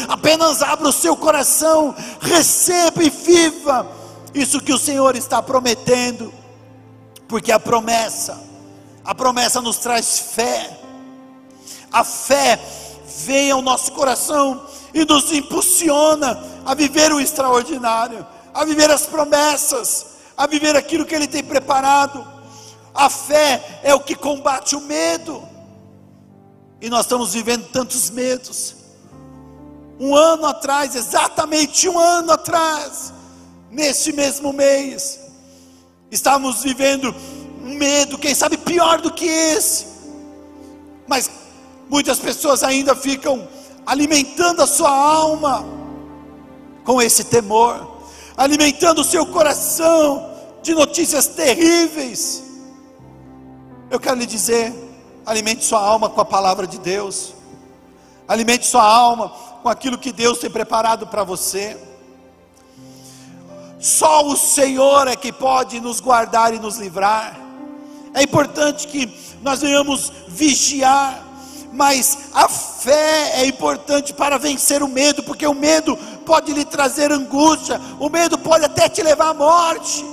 Apenas 0.07 0.61
abra 0.61 0.87
o 0.87 0.93
seu 0.93 1.15
coração, 1.15 1.95
receba 2.21 3.03
e 3.03 3.09
viva 3.09 3.87
isso 4.33 4.61
que 4.61 4.73
o 4.73 4.77
Senhor 4.77 5.15
está 5.15 5.41
prometendo, 5.41 6.33
porque 7.27 7.51
a 7.51 7.59
promessa 7.59 8.47
a 9.07 9.15
promessa 9.15 9.61
nos 9.61 9.77
traz 9.77 10.19
fé. 10.19 10.77
A 11.89 12.03
fé 12.03 12.59
vem 13.23 13.49
ao 13.49 13.61
nosso 13.61 13.93
coração 13.93 14.67
e 14.93 15.05
nos 15.05 15.31
impulsiona 15.31 16.43
a 16.65 16.75
viver 16.75 17.13
o 17.13 17.21
extraordinário, 17.21 18.27
a 18.53 18.65
viver 18.65 18.91
as 18.91 19.05
promessas, 19.05 20.07
a 20.35 20.45
viver 20.45 20.75
aquilo 20.75 21.05
que 21.05 21.15
Ele 21.15 21.25
tem 21.25 21.41
preparado. 21.41 22.27
A 22.93 23.09
fé 23.09 23.79
é 23.81 23.95
o 23.95 24.01
que 24.01 24.13
combate 24.13 24.75
o 24.75 24.81
medo. 24.81 25.41
E 26.81 26.89
nós 26.89 27.05
estamos 27.05 27.31
vivendo 27.31 27.65
tantos 27.69 28.09
medos. 28.09 28.75
Um 29.99 30.15
ano 30.15 30.45
atrás, 30.45 30.95
exatamente 30.95 31.89
um 31.89 31.97
ano 31.97 32.31
atrás, 32.31 33.11
neste 33.71 34.13
mesmo 34.13 34.53
mês, 34.53 35.19
estávamos 36.11 36.61
vivendo 36.61 37.13
um 37.63 37.73
medo, 37.73 38.17
quem 38.17 38.35
sabe 38.35 38.57
pior 38.57 39.01
do 39.01 39.11
que 39.11 39.25
esse. 39.25 39.87
Mas 41.07 41.29
muitas 41.89 42.19
pessoas 42.19 42.63
ainda 42.63 42.95
ficam 42.95 43.47
alimentando 43.85 44.61
a 44.61 44.67
sua 44.67 44.91
alma 44.91 45.65
com 46.83 47.01
esse 47.01 47.23
temor, 47.23 47.97
alimentando 48.35 49.01
o 49.01 49.03
seu 49.03 49.25
coração 49.25 50.31
de 50.61 50.75
notícias 50.75 51.27
terríveis. 51.27 52.43
Eu 53.89 53.99
quero 53.99 54.19
lhe 54.19 54.25
dizer: 54.27 54.73
alimente 55.25 55.65
sua 55.65 55.79
alma 55.79 56.07
com 56.07 56.21
a 56.21 56.25
palavra 56.25 56.67
de 56.67 56.77
Deus, 56.77 57.33
alimente 58.27 58.67
sua 58.67 58.83
alma 58.83 59.46
com 59.67 59.71
aquilo 59.71 59.97
que 59.97 60.13
Deus 60.13 60.37
tem 60.37 60.49
preparado 60.49 61.07
para 61.07 61.25
você. 61.25 61.75
Só 63.77 64.25
o 64.25 64.37
Senhor 64.37 65.09
é 65.09 65.15
que 65.17 65.29
pode 65.29 65.81
nos 65.81 65.99
guardar 65.99 66.53
e 66.53 66.59
nos 66.59 66.77
livrar. 66.77 67.37
É 68.13 68.23
importante 68.23 68.87
que 68.87 69.13
nós 69.41 69.59
venhamos 69.59 70.09
vigiar, 70.29 71.21
mas 71.73 72.29
a 72.33 72.47
fé 72.47 73.41
é 73.41 73.45
importante 73.45 74.13
para 74.13 74.37
vencer 74.37 74.81
o 74.81 74.87
medo, 74.87 75.21
porque 75.21 75.45
o 75.45 75.53
medo 75.53 75.97
pode 76.25 76.53
lhe 76.53 76.63
trazer 76.63 77.11
angústia, 77.11 77.77
o 77.99 78.07
medo 78.07 78.37
pode 78.37 78.63
até 78.63 78.87
te 78.87 79.03
levar 79.03 79.31
à 79.31 79.33
morte. 79.33 80.05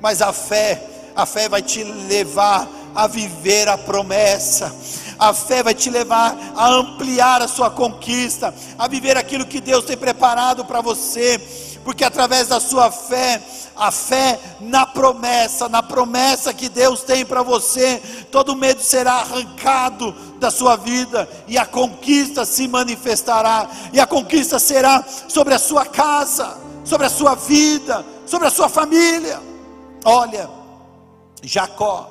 Mas 0.00 0.22
a 0.22 0.32
fé, 0.32 0.82
a 1.14 1.26
fé 1.26 1.46
vai 1.46 1.60
te 1.60 1.84
levar 1.84 2.66
a 2.94 3.06
viver 3.06 3.68
a 3.68 3.76
promessa. 3.76 4.74
A 5.18 5.32
fé 5.32 5.62
vai 5.62 5.74
te 5.74 5.90
levar 5.90 6.36
a 6.56 6.68
ampliar 6.68 7.42
a 7.42 7.48
sua 7.48 7.70
conquista, 7.70 8.54
a 8.78 8.88
viver 8.88 9.16
aquilo 9.16 9.46
que 9.46 9.60
Deus 9.60 9.84
tem 9.84 9.96
preparado 9.96 10.64
para 10.64 10.80
você, 10.80 11.38
porque 11.84 12.04
através 12.04 12.48
da 12.48 12.60
sua 12.60 12.90
fé 12.90 13.40
a 13.76 13.90
fé 13.90 14.38
na 14.60 14.86
promessa, 14.86 15.68
na 15.68 15.82
promessa 15.82 16.54
que 16.54 16.68
Deus 16.68 17.02
tem 17.02 17.24
para 17.24 17.42
você, 17.42 18.00
todo 18.30 18.54
medo 18.54 18.80
será 18.80 19.14
arrancado 19.14 20.12
da 20.38 20.50
sua 20.50 20.76
vida 20.76 21.28
e 21.48 21.58
a 21.58 21.66
conquista 21.66 22.44
se 22.44 22.68
manifestará, 22.68 23.68
e 23.92 24.00
a 24.00 24.06
conquista 24.06 24.58
será 24.58 25.04
sobre 25.28 25.54
a 25.54 25.58
sua 25.58 25.84
casa, 25.86 26.56
sobre 26.84 27.06
a 27.06 27.10
sua 27.10 27.34
vida, 27.34 28.04
sobre 28.26 28.46
a 28.46 28.50
sua 28.50 28.68
família. 28.68 29.40
Olha, 30.04 30.48
Jacó, 31.42 32.10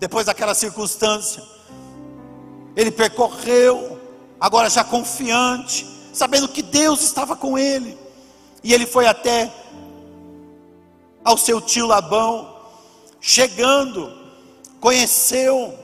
depois 0.00 0.26
daquela 0.26 0.54
circunstância, 0.54 1.42
ele 2.76 2.90
percorreu, 2.90 4.00
agora 4.40 4.68
já 4.68 4.82
confiante, 4.82 5.86
sabendo 6.12 6.48
que 6.48 6.62
Deus 6.62 7.02
estava 7.02 7.36
com 7.36 7.58
ele, 7.58 7.98
e 8.62 8.72
ele 8.72 8.86
foi 8.86 9.06
até 9.06 9.52
ao 11.24 11.36
seu 11.36 11.60
tio 11.60 11.86
Labão, 11.86 12.54
chegando, 13.20 14.12
conheceu 14.80 15.78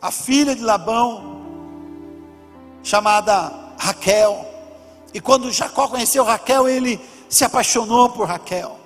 a 0.00 0.10
filha 0.10 0.54
de 0.54 0.62
Labão, 0.62 1.40
chamada 2.82 3.52
Raquel. 3.78 4.46
E 5.12 5.20
quando 5.20 5.52
Jacó 5.52 5.88
conheceu 5.88 6.24
Raquel, 6.24 6.68
ele 6.68 7.00
se 7.28 7.44
apaixonou 7.44 8.10
por 8.10 8.26
Raquel. 8.26 8.78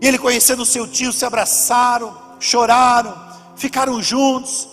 E 0.00 0.06
ele 0.06 0.18
conhecendo 0.18 0.64
seu 0.64 0.86
tio, 0.86 1.12
se 1.12 1.24
abraçaram, 1.24 2.16
choraram, 2.40 3.14
ficaram 3.56 4.02
juntos. 4.02 4.68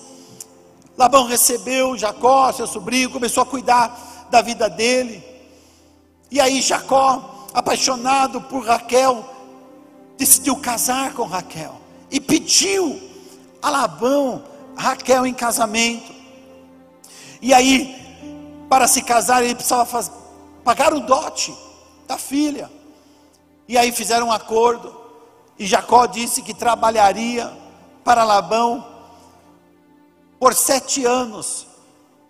Labão 0.99 1.23
recebeu 1.23 1.97
Jacó, 1.97 2.51
seu 2.51 2.67
sobrinho, 2.67 3.09
começou 3.09 3.41
a 3.41 3.45
cuidar 3.45 4.27
da 4.29 4.41
vida 4.41 4.69
dele. 4.69 5.23
E 6.29 6.41
aí 6.41 6.61
Jacó, 6.61 7.47
apaixonado 7.53 8.41
por 8.41 8.65
Raquel, 8.65 9.23
decidiu 10.17 10.57
casar 10.57 11.13
com 11.13 11.23
Raquel 11.23 11.73
e 12.11 12.19
pediu 12.19 12.99
a 13.61 13.69
Labão 13.69 14.43
Raquel 14.75 15.25
em 15.25 15.33
casamento. 15.33 16.13
E 17.41 17.53
aí, 17.53 17.95
para 18.67 18.85
se 18.85 19.01
casar, 19.01 19.41
ele 19.41 19.55
precisava 19.55 19.85
fazer, 19.85 20.11
pagar 20.65 20.93
o 20.93 20.99
dote 20.99 21.55
da 22.09 22.17
filha. 22.17 22.69
E 23.69 23.77
aí 23.77 23.93
fizeram 23.93 24.27
um 24.27 24.33
acordo. 24.33 24.93
E 25.57 25.65
Jacó 25.65 26.05
disse 26.05 26.41
que 26.41 26.53
trabalharia 26.53 27.49
para 28.03 28.25
Labão 28.25 28.88
por 30.39 30.53
sete 30.53 31.05
anos. 31.05 31.67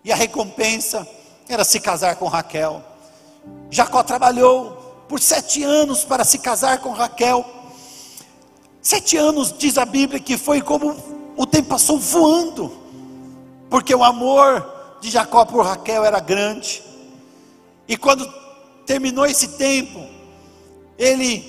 E 0.04 0.10
a 0.10 0.16
recompensa 0.16 1.06
era 1.48 1.64
se 1.64 1.78
casar 1.78 2.16
com 2.16 2.26
Raquel. 2.26 2.82
Jacó 3.70 4.02
trabalhou 4.02 5.04
por 5.08 5.20
sete 5.20 5.62
anos 5.62 6.04
para 6.04 6.24
se 6.24 6.38
casar 6.38 6.78
com 6.80 6.90
Raquel. 6.90 7.44
Sete 8.82 9.16
anos, 9.16 9.54
diz 9.56 9.76
a 9.76 9.84
Bíblia, 9.84 10.20
que 10.20 10.38
foi 10.38 10.60
como 10.60 10.96
o 11.36 11.46
tempo 11.46 11.68
passou 11.68 11.98
voando, 11.98 12.72
porque 13.68 13.94
o 13.94 14.02
amor 14.02 14.98
de 15.00 15.10
Jacó 15.10 15.44
por 15.44 15.64
Raquel 15.64 16.04
era 16.04 16.18
grande. 16.18 16.82
E 17.86 17.96
quando 17.96 18.26
terminou 18.86 19.26
esse 19.26 19.48
tempo, 19.48 20.06
ele 20.98 21.40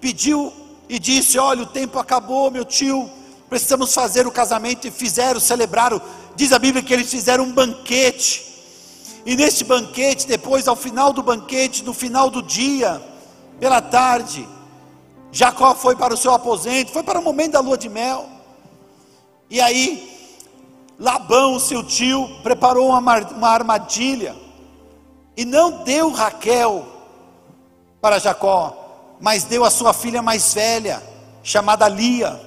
pediu 0.00 0.52
e 0.88 0.98
disse: 0.98 1.38
Olha, 1.38 1.62
o 1.62 1.66
tempo 1.66 1.98
acabou, 1.98 2.50
meu 2.50 2.64
tio, 2.64 3.08
precisamos 3.48 3.94
fazer 3.94 4.26
o 4.26 4.32
casamento. 4.32 4.86
E 4.86 4.90
fizeram, 4.90 5.40
celebraram. 5.40 6.00
Diz 6.36 6.52
a 6.52 6.58
Bíblia 6.58 6.82
que 6.82 6.92
eles 6.92 7.10
fizeram 7.10 7.44
um 7.44 7.52
banquete. 7.52 8.54
E 9.26 9.36
neste 9.36 9.64
banquete, 9.64 10.26
depois, 10.26 10.68
ao 10.68 10.76
final 10.76 11.12
do 11.12 11.22
banquete, 11.22 11.82
no 11.82 11.94
final 11.94 12.28
do 12.28 12.42
dia, 12.42 13.00
pela 13.58 13.80
tarde, 13.80 14.46
Jacó 15.32 15.74
foi 15.74 15.96
para 15.96 16.12
o 16.12 16.16
seu 16.16 16.32
aposento, 16.32 16.92
foi 16.92 17.02
para 17.02 17.18
o 17.18 17.22
momento 17.22 17.52
da 17.52 17.60
lua 17.60 17.78
de 17.78 17.88
mel. 17.88 18.28
E 19.48 19.60
aí, 19.60 20.14
Labão, 20.98 21.58
seu 21.58 21.82
tio, 21.82 22.28
preparou 22.42 22.90
uma, 22.90 23.18
uma 23.18 23.48
armadilha 23.48 24.36
e 25.36 25.44
não 25.44 25.82
deu 25.82 26.10
Raquel 26.10 26.86
para 28.00 28.18
Jacó, 28.18 29.16
mas 29.20 29.44
deu 29.44 29.64
a 29.64 29.70
sua 29.70 29.92
filha 29.92 30.22
mais 30.22 30.54
velha, 30.54 31.02
chamada 31.42 31.88
Lia. 31.88 32.38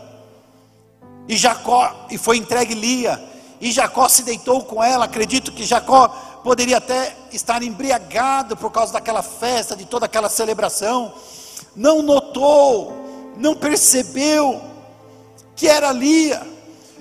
E 1.27 1.35
Jacó, 1.35 2.07
e 2.09 2.17
foi 2.17 2.37
entregue 2.37 2.73
Lia, 2.73 3.21
e 3.59 3.71
Jacó 3.71 4.07
se 4.07 4.23
deitou 4.23 4.63
com 4.63 4.83
ela. 4.83 5.05
Acredito 5.05 5.51
que 5.51 5.65
Jacó 5.65 6.07
poderia 6.43 6.77
até 6.77 7.15
estar 7.31 7.61
embriagado 7.61 8.55
por 8.55 8.71
causa 8.71 8.93
daquela 8.93 9.21
festa, 9.21 9.75
de 9.75 9.85
toda 9.85 10.05
aquela 10.05 10.29
celebração. 10.29 11.13
Não 11.75 12.01
notou, 12.01 12.93
não 13.37 13.55
percebeu 13.55 14.61
que 15.55 15.67
era 15.67 15.91
Lia. 15.91 16.41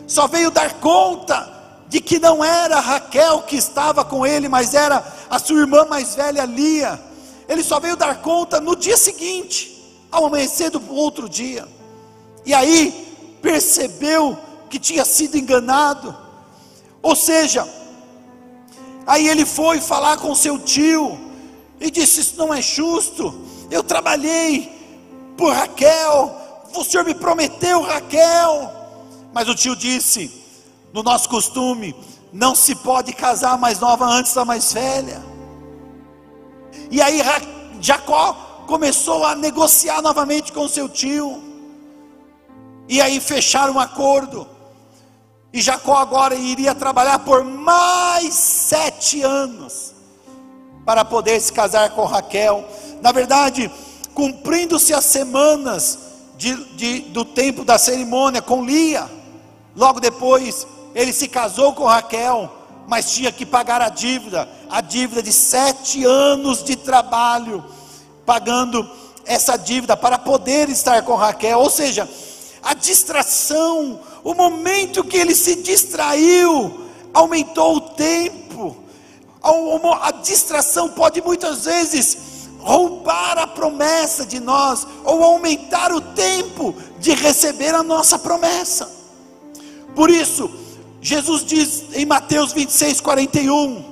Só 0.06 0.26
veio 0.26 0.50
dar 0.50 0.74
conta 0.80 1.54
de 1.88 2.00
que 2.00 2.18
não 2.18 2.44
era 2.44 2.80
Raquel 2.80 3.42
que 3.42 3.56
estava 3.56 4.04
com 4.04 4.26
ele, 4.26 4.48
mas 4.48 4.74
era 4.74 5.04
a 5.30 5.38
sua 5.38 5.60
irmã 5.60 5.84
mais 5.84 6.14
velha 6.14 6.44
Lia. 6.44 7.00
Ele 7.48 7.62
só 7.62 7.78
veio 7.78 7.96
dar 7.96 8.20
conta 8.22 8.60
no 8.60 8.74
dia 8.74 8.96
seguinte, 8.96 9.80
ao 10.10 10.26
amanhecer 10.26 10.70
do 10.70 10.82
outro 10.92 11.28
dia. 11.28 11.68
E 12.44 12.52
aí 12.52 13.05
percebeu 13.40 14.36
que 14.68 14.78
tinha 14.78 15.04
sido 15.04 15.36
enganado. 15.36 16.16
Ou 17.02 17.14
seja, 17.14 17.68
aí 19.06 19.28
ele 19.28 19.46
foi 19.46 19.80
falar 19.80 20.16
com 20.18 20.34
seu 20.34 20.58
tio 20.58 21.18
e 21.80 21.90
disse: 21.90 22.20
Isso 22.20 22.36
não 22.36 22.52
é 22.52 22.60
justo. 22.60 23.34
Eu 23.70 23.82
trabalhei 23.82 24.72
por 25.36 25.52
Raquel, 25.52 26.34
o 26.74 26.84
senhor 26.84 27.04
me 27.04 27.14
prometeu 27.14 27.82
Raquel. 27.82 28.72
Mas 29.32 29.48
o 29.48 29.54
tio 29.54 29.76
disse: 29.76 30.30
No 30.92 31.02
nosso 31.02 31.28
costume, 31.28 31.94
não 32.32 32.54
se 32.54 32.74
pode 32.74 33.12
casar 33.12 33.58
mais 33.58 33.78
nova 33.78 34.04
antes 34.06 34.34
da 34.34 34.44
mais 34.44 34.72
velha. 34.72 35.22
E 36.90 37.00
aí 37.00 37.20
Jacó 37.80 38.64
começou 38.66 39.24
a 39.24 39.34
negociar 39.34 40.02
novamente 40.02 40.52
com 40.52 40.68
seu 40.68 40.88
tio. 40.88 41.42
E 42.88 43.00
aí 43.00 43.20
fecharam 43.20 43.74
um 43.74 43.80
acordo. 43.80 44.46
E 45.52 45.60
Jacó 45.60 45.96
agora 45.96 46.34
iria 46.34 46.74
trabalhar 46.74 47.20
por 47.20 47.44
mais 47.44 48.34
sete 48.34 49.22
anos 49.22 49.94
para 50.84 51.04
poder 51.04 51.40
se 51.40 51.52
casar 51.52 51.90
com 51.90 52.04
Raquel. 52.04 52.64
Na 53.02 53.10
verdade, 53.10 53.70
cumprindo-se 54.14 54.94
as 54.94 55.04
semanas 55.04 55.98
de, 56.36 56.54
de, 56.74 57.00
do 57.00 57.24
tempo 57.24 57.64
da 57.64 57.78
cerimônia 57.78 58.42
com 58.42 58.64
Lia, 58.64 59.10
logo 59.74 60.00
depois 60.00 60.66
ele 60.94 61.12
se 61.12 61.28
casou 61.28 61.72
com 61.72 61.84
Raquel, 61.84 62.50
mas 62.86 63.12
tinha 63.12 63.32
que 63.32 63.44
pagar 63.44 63.82
a 63.82 63.88
dívida, 63.88 64.48
a 64.70 64.80
dívida 64.80 65.22
de 65.22 65.32
sete 65.32 66.04
anos 66.04 66.62
de 66.62 66.76
trabalho, 66.76 67.64
pagando 68.24 68.88
essa 69.24 69.56
dívida 69.56 69.96
para 69.96 70.18
poder 70.18 70.68
estar 70.68 71.02
com 71.02 71.16
Raquel, 71.16 71.58
ou 71.58 71.68
seja, 71.68 72.08
a 72.66 72.74
distração, 72.74 74.00
o 74.24 74.34
momento 74.34 75.04
que 75.04 75.16
ele 75.16 75.36
se 75.36 75.54
distraiu, 75.54 76.80
aumentou 77.14 77.76
o 77.76 77.80
tempo, 77.80 78.76
a 80.02 80.10
distração 80.10 80.88
pode 80.88 81.22
muitas 81.22 81.64
vezes 81.64 82.18
roubar 82.58 83.38
a 83.38 83.46
promessa 83.46 84.26
de 84.26 84.40
nós, 84.40 84.84
ou 85.04 85.22
aumentar 85.22 85.92
o 85.92 86.00
tempo 86.00 86.74
de 86.98 87.14
receber 87.14 87.72
a 87.72 87.84
nossa 87.84 88.18
promessa. 88.18 88.90
Por 89.94 90.10
isso, 90.10 90.50
Jesus 91.00 91.44
diz 91.44 91.84
em 91.94 92.04
Mateus 92.04 92.52
26, 92.52 93.00
41, 93.00 93.84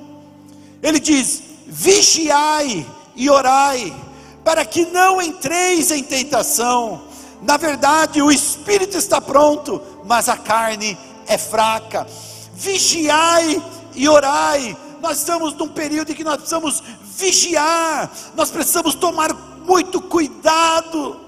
ele 0.83 0.99
diz: 0.99 1.41
vigiai 1.65 2.85
e 3.15 3.29
orai, 3.29 3.95
para 4.43 4.65
que 4.65 4.85
não 4.87 5.21
entreis 5.21 5.91
em 5.91 6.03
tentação. 6.03 7.14
Na 7.41 7.57
verdade, 7.57 8.21
o 8.21 8.31
espírito 8.31 8.97
está 8.97 9.21
pronto, 9.21 9.81
mas 10.05 10.29
a 10.29 10.37
carne 10.37 10.97
é 11.27 11.37
fraca. 11.37 12.07
Vigiai 12.53 13.61
e 13.93 14.07
orai. 14.07 14.77
Nós 15.01 15.19
estamos 15.19 15.53
num 15.53 15.67
período 15.67 16.11
em 16.11 16.15
que 16.15 16.23
nós 16.23 16.37
precisamos 16.37 16.81
vigiar, 17.17 18.11
nós 18.35 18.49
precisamos 18.49 18.95
tomar 18.95 19.33
muito 19.33 20.01
cuidado, 20.01 21.21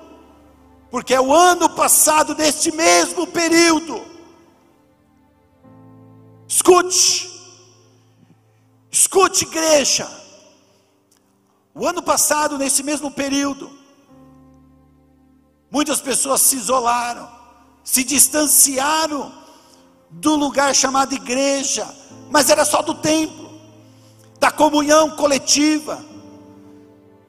porque 0.91 1.13
é 1.13 1.21
o 1.21 1.33
ano 1.33 1.69
passado, 1.69 2.35
neste 2.35 2.71
mesmo 2.71 3.25
período, 3.27 4.01
Escute, 6.47 7.29
escute, 8.89 9.43
igreja. 9.43 10.09
O 11.75 11.85
ano 11.85 12.01
passado, 12.01 12.57
nesse 12.57 12.81
mesmo 12.83 13.11
período, 13.11 13.76
muitas 15.71 15.99
pessoas 15.99 16.41
se 16.41 16.55
isolaram, 16.55 17.29
se 17.83 18.03
distanciaram 18.03 19.31
do 20.09 20.35
lugar 20.35 20.73
chamado 20.75 21.13
igreja, 21.13 21.87
mas 22.29 22.49
era 22.49 22.65
só 22.65 22.81
do 22.81 22.95
templo, 22.95 23.59
da 24.39 24.51
comunhão 24.51 25.11
coletiva, 25.11 26.03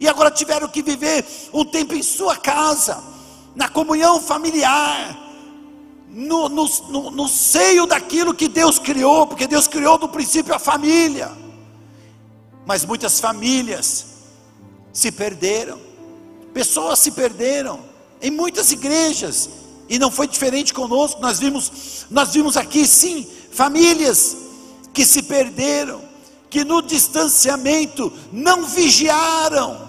e 0.01 0.09
agora 0.09 0.31
tiveram 0.31 0.69
que 0.69 0.83
viver 0.83 1.25
um 1.53 1.65
tempo 1.65 1.95
em 1.95 2.03
sua 2.03 2.37
casa, 2.37 3.03
na 3.55 3.69
comunhão 3.69 4.21
familiar, 4.21 5.19
no, 6.09 6.49
no, 6.49 6.69
no, 6.89 7.11
no 7.11 7.29
seio 7.29 7.87
daquilo 7.87 8.33
que 8.33 8.49
Deus 8.49 8.79
criou, 8.79 9.27
porque 9.27 9.47
Deus 9.47 9.67
criou 9.67 9.99
no 9.99 10.09
princípio 10.09 10.55
a 10.55 10.59
família. 10.59 11.31
Mas 12.65 12.85
muitas 12.85 13.19
famílias 13.19 14.07
se 14.93 15.11
perderam, 15.11 15.81
pessoas 16.53 17.01
se 17.01 17.11
perderam 17.11 17.88
em 18.21 18.31
muitas 18.31 18.73
igrejas, 18.73 19.49
e 19.89 19.99
não 19.99 20.11
foi 20.11 20.27
diferente 20.27 20.75
conosco. 20.75 21.21
Nós 21.21 21.39
vimos, 21.39 22.07
nós 22.11 22.33
vimos 22.33 22.57
aqui 22.57 22.87
sim, 22.87 23.27
famílias 23.51 24.37
que 24.93 25.05
se 25.05 25.23
perderam, 25.23 26.03
que 26.51 26.65
no 26.65 26.83
distanciamento 26.83 28.13
não 28.33 28.65
vigiaram 28.65 29.89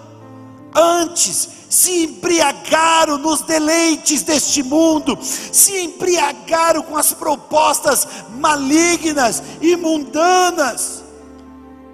antes 0.76 1.60
se 1.70 2.06
embriagaram 2.06 3.20
nos 3.20 3.42
deleites 3.42 4.24
deste 4.24 4.64
mundo, 4.64 5.18
se 5.22 5.84
embriagaram 5.84 6.82
com 6.82 6.98
as 6.98 7.14
propostas 7.14 8.08
malignas 8.40 9.44
e 9.62 9.76
mundanas, 9.76 11.04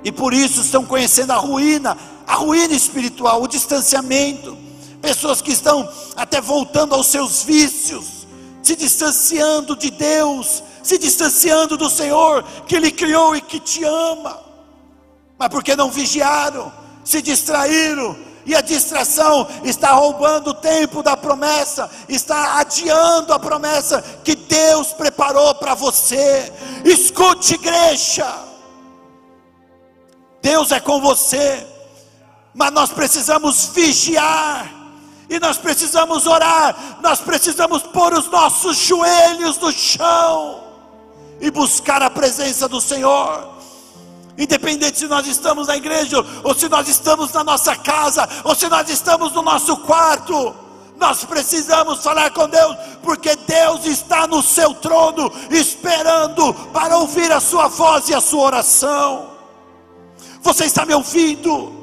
e 0.02 0.12
por 0.13 0.34
isso 0.34 0.62
estão 0.62 0.86
conhecendo 0.86 1.32
a 1.32 1.36
ruína, 1.36 1.98
a 2.26 2.36
ruína 2.36 2.74
espiritual, 2.74 3.43
o 3.43 3.48
distanciamento, 3.48 4.58
pessoas 5.06 5.39
que 5.39 5.52
estão 5.52 5.88
até 6.15 6.41
voltando 6.41 6.96
aos 6.96 7.06
seus 7.06 7.44
vícios, 7.44 8.26
se 8.63 8.76
distanciando 8.76 9.76
de 9.76 9.91
Deus, 9.91 10.63
se 10.82 10.98
distanciando 10.98 11.78
do 11.78 11.91
Senhor 11.91 12.44
que 12.65 12.76
Ele 12.76 12.91
criou 12.91 13.36
e 13.36 13.41
que 13.41 13.60
te 13.60 13.84
ama, 13.84 14.41
mas 15.38 15.50
porque 15.50 15.76
não 15.76 15.91
vigiaram, 15.91 16.74
se 17.04 17.22
distraíram, 17.22 18.18
e 18.48 18.56
a 18.56 18.62
distração 18.62 19.48
está 19.63 19.91
roubando 19.91 20.50
o 20.50 20.54
tempo 20.56 21.04
da 21.04 21.15
promessa, 21.15 21.88
está 22.10 22.60
adiando 22.60 23.32
a 23.32 23.38
promessa 23.38 24.02
que 24.24 24.36
Deus 24.36 24.91
preparou 24.94 25.54
para 25.56 25.74
você. 25.76 26.52
Escute, 26.84 27.56
igreja. 27.56 28.32
Deus 30.41 30.72
é 30.72 30.80
com 30.80 31.02
você, 31.02 31.65
mas 32.54 32.72
nós 32.72 32.91
precisamos 32.91 33.65
vigiar, 33.68 34.75
e 35.30 35.40
nós 35.40 35.58
precisamos 35.58 36.28
orar, 36.28 37.00
nós 37.02 37.20
precisamos 37.20 37.84
pôr 37.84 38.14
os 38.14 38.30
nossos 38.30 38.78
joelhos 38.78 39.58
no 39.58 39.72
chão 39.72 40.64
e 41.40 41.50
buscar 41.50 42.02
a 42.02 42.10
presença 42.10 42.68
do 42.68 42.80
Senhor. 42.80 43.56
Independente 44.38 45.00
se 45.00 45.08
nós 45.08 45.26
estamos 45.28 45.68
na 45.68 45.78
igreja, 45.78 46.18
ou 46.44 46.54
se 46.54 46.68
nós 46.68 46.88
estamos 46.88 47.32
na 47.32 47.44
nossa 47.44 47.76
casa, 47.76 48.28
ou 48.44 48.54
se 48.54 48.68
nós 48.68 48.90
estamos 48.90 49.32
no 49.32 49.42
nosso 49.42 49.78
quarto, 49.78 50.54
nós 50.98 51.24
precisamos 51.26 52.04
falar 52.04 52.32
com 52.32 52.48
Deus, 52.48 52.76
porque 53.02 53.36
Deus 53.36 53.86
está 53.86 54.28
no 54.28 54.42
seu 54.42 54.74
trono, 54.74 55.32
esperando 55.50 56.54
para 56.72 56.98
ouvir 56.98 57.32
a 57.32 57.40
sua 57.40 57.68
voz 57.68 58.10
e 58.10 58.14
a 58.14 58.22
sua 58.22 58.44
oração. 58.44 59.32
Você 60.42 60.66
está 60.66 60.86
me 60.86 60.94
ouvindo? 60.94 61.75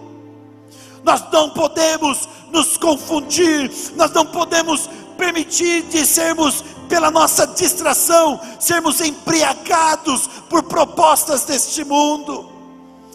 Nós 1.02 1.24
não 1.32 1.50
podemos 1.50 2.28
nos 2.50 2.76
confundir, 2.76 3.70
nós 3.96 4.10
não 4.12 4.24
podemos 4.24 4.88
permitir 5.16 5.82
de 5.82 6.06
sermos, 6.06 6.64
pela 6.88 7.10
nossa 7.10 7.46
distração, 7.46 8.38
sermos 8.60 9.00
embriagados 9.00 10.26
por 10.50 10.62
propostas 10.64 11.44
deste 11.44 11.84
mundo. 11.84 12.50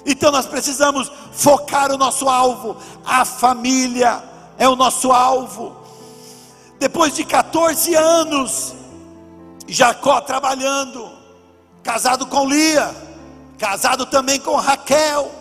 Então 0.04 0.32
nós 0.32 0.48
precisamos 0.48 1.12
focar 1.32 1.92
o 1.92 1.98
nosso 1.98 2.28
alvo, 2.28 2.76
a 3.06 3.24
família 3.24 4.24
é 4.58 4.68
o 4.68 4.76
nosso 4.76 5.12
alvo. 5.12 5.76
Depois 6.80 7.14
de 7.14 7.24
14 7.24 7.94
anos, 7.94 8.74
Jacó 9.68 10.22
trabalhando, 10.22 11.12
casado 11.84 12.26
com 12.26 12.48
Lia, 12.48 12.96
casado 13.60 14.06
também 14.08 14.40
com 14.40 14.56
Raquel, 14.56 15.32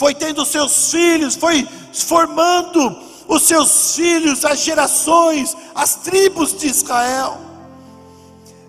foi 0.00 0.14
tendo 0.14 0.46
seus 0.46 0.90
filhos, 0.90 1.36
foi 1.36 1.68
formando 1.92 2.98
os 3.28 3.42
seus 3.42 3.94
filhos, 3.94 4.46
as 4.46 4.60
gerações, 4.60 5.54
as 5.74 5.96
tribos 5.96 6.56
de 6.56 6.68
Israel. 6.68 7.38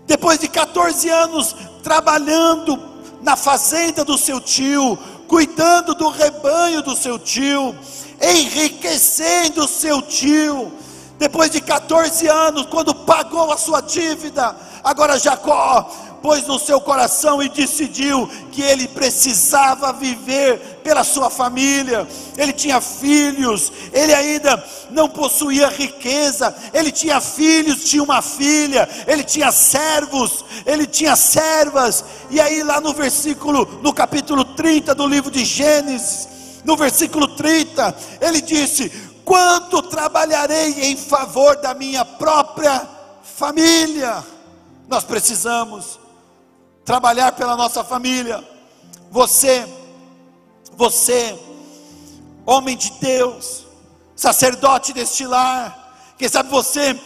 Depois 0.06 0.38
de 0.40 0.50
14 0.50 1.08
anos 1.08 1.56
trabalhando 1.82 2.78
na 3.22 3.38
fazenda 3.38 4.04
do 4.04 4.18
seu 4.18 4.42
tio, 4.42 5.00
cuidando 5.26 5.96
do 5.96 6.10
rebanho 6.10 6.82
do 6.82 6.98
seu 6.98 7.18
tio, 7.18 7.74
enriquecendo 8.22 9.64
o 9.64 9.70
seu 9.70 10.02
tio. 10.02 10.70
Depois 11.18 11.50
de 11.50 11.62
14 11.62 12.28
anos, 12.28 12.66
quando 12.66 12.94
pagou 12.94 13.54
a 13.54 13.58
sua 13.58 13.80
dívida, 13.80 14.54
agora 14.84 15.18
Jacó 15.18 16.11
pôs 16.22 16.46
no 16.46 16.60
seu 16.60 16.80
coração 16.80 17.42
e 17.42 17.50
decidiu 17.50 18.30
que 18.52 18.62
ele 18.62 18.88
precisava 18.88 19.92
viver 19.92 20.80
pela 20.84 21.04
sua 21.04 21.30
família. 21.30 22.08
Ele 22.38 22.54
tinha 22.54 22.80
filhos, 22.80 23.72
ele 23.92 24.14
ainda 24.14 24.64
não 24.92 25.10
possuía 25.10 25.68
riqueza, 25.70 26.56
ele 26.74 26.92
tinha 26.92 27.20
filhos, 27.20 27.86
tinha 27.86 28.04
uma 28.04 28.22
filha, 28.22 28.88
ele 29.08 29.24
tinha 29.24 29.52
servos, 29.52 30.46
ele 30.66 30.86
tinha 30.86 31.16
servas. 31.16 32.06
E 32.30 32.40
aí 32.40 32.62
lá 32.62 32.80
no 32.80 32.94
versículo, 32.94 33.80
no 33.82 33.92
capítulo 33.92 34.46
30 34.46 34.94
do 34.94 35.08
livro 35.08 35.32
de 35.32 35.44
Gênesis, 35.44 36.30
no 36.64 36.78
versículo 36.78 37.30
30, 37.30 37.96
ele 38.22 38.42
disse: 38.42 38.90
"Quanto 39.26 39.82
trabalharei 39.82 40.92
em 40.92 40.96
favor 40.96 41.58
da 41.58 41.74
minha 41.74 42.06
própria 42.06 42.88
família?" 43.24 44.24
Nós 44.88 45.06
precisamos 45.06 46.01
trabalhar 46.86 47.32
pela 47.34 47.56
nossa 47.56 47.84
família. 47.84 48.44
Você, 49.10 49.68
você, 50.74 51.38
homem 52.46 52.78
de 52.78 52.92
Deus, 52.94 53.66
sacerdote 54.16 54.94
deste 54.94 55.26
lar, 55.26 56.14
quem 56.18 56.30
sabe 56.30 56.50
você, 56.50 57.00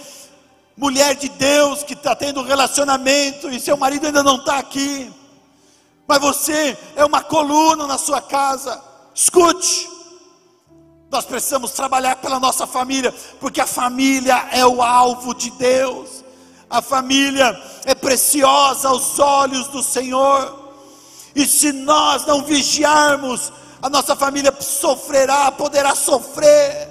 mulher 0.78 1.16
de 1.16 1.30
Deus, 1.30 1.84
que 1.84 1.94
está 1.94 2.16
tendo 2.16 2.42
um 2.42 2.46
relacionamento 2.46 3.50
e 3.50 3.60
seu 3.60 3.78
marido 3.78 4.08
ainda 4.08 4.22
não 4.22 4.38
está 4.38 4.58
aqui, 4.58 5.12
mas 6.08 6.20
você 6.20 6.78
é 6.96 7.04
uma 7.06 7.24
coluna 7.24 7.88
na 7.88 7.98
sua 7.98 8.22
casa, 8.22 8.82
escute, 9.14 9.90
nós 11.10 11.24
precisamos 11.26 11.72
trabalhar 11.72 12.18
pela 12.18 12.40
nossa 12.42 12.68
família, 12.68 13.14
porque 13.40 13.62
a 13.62 13.68
família 13.68 14.50
é 14.52 14.66
o 14.66 14.82
alvo 14.82 15.34
de 15.34 15.50
Deus. 15.52 16.25
A 16.76 16.82
família 16.82 17.58
é 17.86 17.96
preciosa 17.96 18.90
aos 18.90 19.18
olhos 19.18 19.70
do 19.70 19.82
Senhor. 19.82 20.74
E 21.34 21.46
se 21.46 21.72
nós 21.72 22.26
não 22.26 22.44
vigiarmos, 22.44 23.50
a 23.82 23.90
nossa 23.90 24.14
família 24.14 24.54
sofrerá, 24.60 25.50
poderá 25.54 25.96
sofrer. 25.96 26.90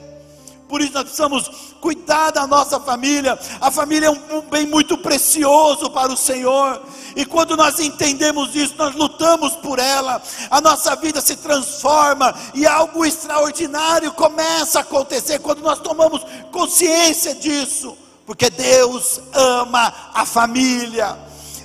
Por 0.70 0.80
isso 0.80 0.94
nós 0.94 1.02
precisamos 1.02 1.50
cuidar 1.82 2.30
da 2.30 2.46
nossa 2.46 2.80
família. 2.80 3.38
A 3.60 3.70
família 3.70 4.06
é 4.06 4.10
um, 4.10 4.38
um, 4.38 4.40
bem 4.40 4.66
muito 4.66 4.96
precioso 4.96 5.90
para 5.90 6.10
o 6.10 6.16
Senhor. 6.16 6.80
E 7.14 7.26
quando 7.26 7.54
nós 7.54 7.78
entendemos 7.78 8.56
isso, 8.56 8.76
nós 8.78 8.94
lutamos 8.94 9.54
por 9.56 9.78
ela. 9.78 10.22
A 10.50 10.62
nossa 10.62 10.96
vida 10.96 11.20
se 11.20 11.36
transforma 11.36 12.34
e 12.54 12.66
algo 12.66 13.04
extraordinário 13.04 14.12
começa 14.12 14.78
a 14.78 14.82
acontecer 14.82 15.40
quando 15.40 15.60
nós 15.60 15.78
tomamos 15.78 16.22
consciência 16.50 17.34
disso 17.34 17.98
porque 18.26 18.50
Deus 18.50 19.20
ama 19.32 19.92
a 20.14 20.24
família. 20.24 21.16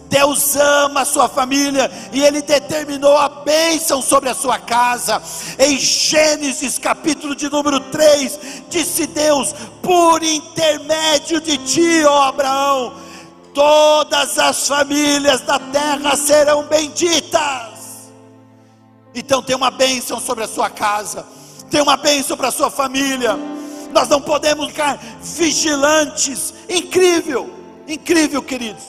Deus 0.09 0.55
ama 0.55 1.01
a 1.01 1.05
sua 1.05 1.29
família 1.29 1.89
e 2.11 2.23
Ele 2.23 2.41
determinou 2.41 3.15
a 3.15 3.29
bênção 3.29 4.01
sobre 4.01 4.27
a 4.27 4.33
sua 4.33 4.57
casa. 4.57 5.21
Em 5.59 5.77
Gênesis, 5.77 6.79
capítulo 6.79 7.35
de 7.35 7.47
número 7.47 7.79
3, 7.79 8.39
disse 8.69 9.05
Deus: 9.05 9.53
por 9.83 10.23
intermédio 10.23 11.39
de 11.39 11.57
ti, 11.59 12.03
ó 12.05 12.23
Abraão, 12.23 12.95
todas 13.53 14.39
as 14.39 14.67
famílias 14.67 15.41
da 15.41 15.59
terra 15.59 16.15
serão 16.17 16.63
benditas. 16.63 18.09
Então 19.13 19.43
tem 19.43 19.55
uma 19.55 19.69
bênção 19.69 20.19
sobre 20.19 20.43
a 20.43 20.47
sua 20.47 20.71
casa, 20.71 21.23
tem 21.69 21.81
uma 21.81 21.97
bênção 21.97 22.35
para 22.35 22.47
a 22.47 22.51
sua 22.51 22.71
família 22.71 23.37
nós 23.91 24.07
não 24.07 24.21
podemos 24.21 24.67
ficar 24.67 24.99
vigilantes. 25.21 26.53
Incrível, 26.67 27.49
incrível, 27.87 28.41
queridos. 28.41 28.83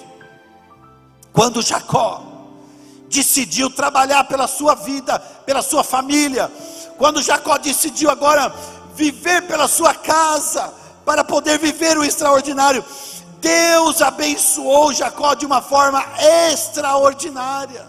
Quando 1.33 1.63
Jacó 1.63 2.23
decidiu 3.09 3.71
trabalhar 3.71 4.25
pela 4.25 4.47
sua 4.47 4.75
vida, 4.75 5.19
pela 5.19 5.63
sua 5.63 5.83
família, 5.83 6.51
quando 6.99 7.23
Jacó 7.23 7.57
decidiu 7.59 8.11
agora 8.11 8.53
viver 8.95 9.43
pela 9.47 9.67
sua 9.67 9.95
casa, 9.95 10.73
para 11.05 11.25
poder 11.25 11.59
viver 11.59 11.99
o 11.99 12.05
extraordinário, 12.05 12.85
Deus 13.41 14.03
abençoou 14.03 14.93
Jacó 14.93 15.35
de 15.35 15.47
uma 15.47 15.63
forma 15.63 16.05
extraordinária. 16.53 17.89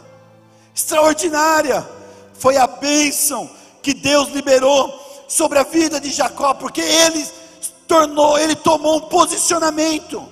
Extraordinária 0.74 1.88
foi 2.34 2.58
a 2.58 2.66
bênção 2.66 3.50
que 3.82 3.94
Deus 3.94 4.30
liberou 4.30 5.11
sobre 5.32 5.58
a 5.60 5.64
vida 5.64 5.98
de 5.98 6.12
Jacó, 6.12 6.54
porque 6.54 6.82
ele 6.82 7.26
tornou, 7.88 8.38
ele 8.38 8.54
tomou 8.54 8.98
um 8.98 9.02
posicionamento 9.02 10.28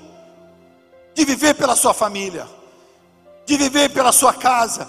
de 1.16 1.24
viver 1.24 1.56
pela 1.56 1.74
sua 1.74 1.94
família, 1.94 2.46
de 3.46 3.56
viver 3.56 3.90
pela 3.92 4.12
sua 4.12 4.34
casa. 4.34 4.86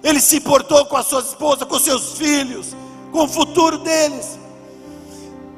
Ele 0.00 0.20
se 0.20 0.36
importou 0.36 0.86
com 0.86 0.96
a 0.96 1.02
sua 1.02 1.22
esposa, 1.22 1.66
com 1.66 1.76
seus 1.76 2.12
filhos, 2.12 2.68
com 3.10 3.24
o 3.24 3.28
futuro 3.28 3.78
deles. 3.78 4.38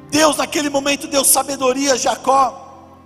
Deus 0.09 0.37
naquele 0.37 0.69
momento 0.71 1.05
deu 1.05 1.23
sabedoria 1.23 1.93
a 1.93 1.97
Jacó. 1.97 2.97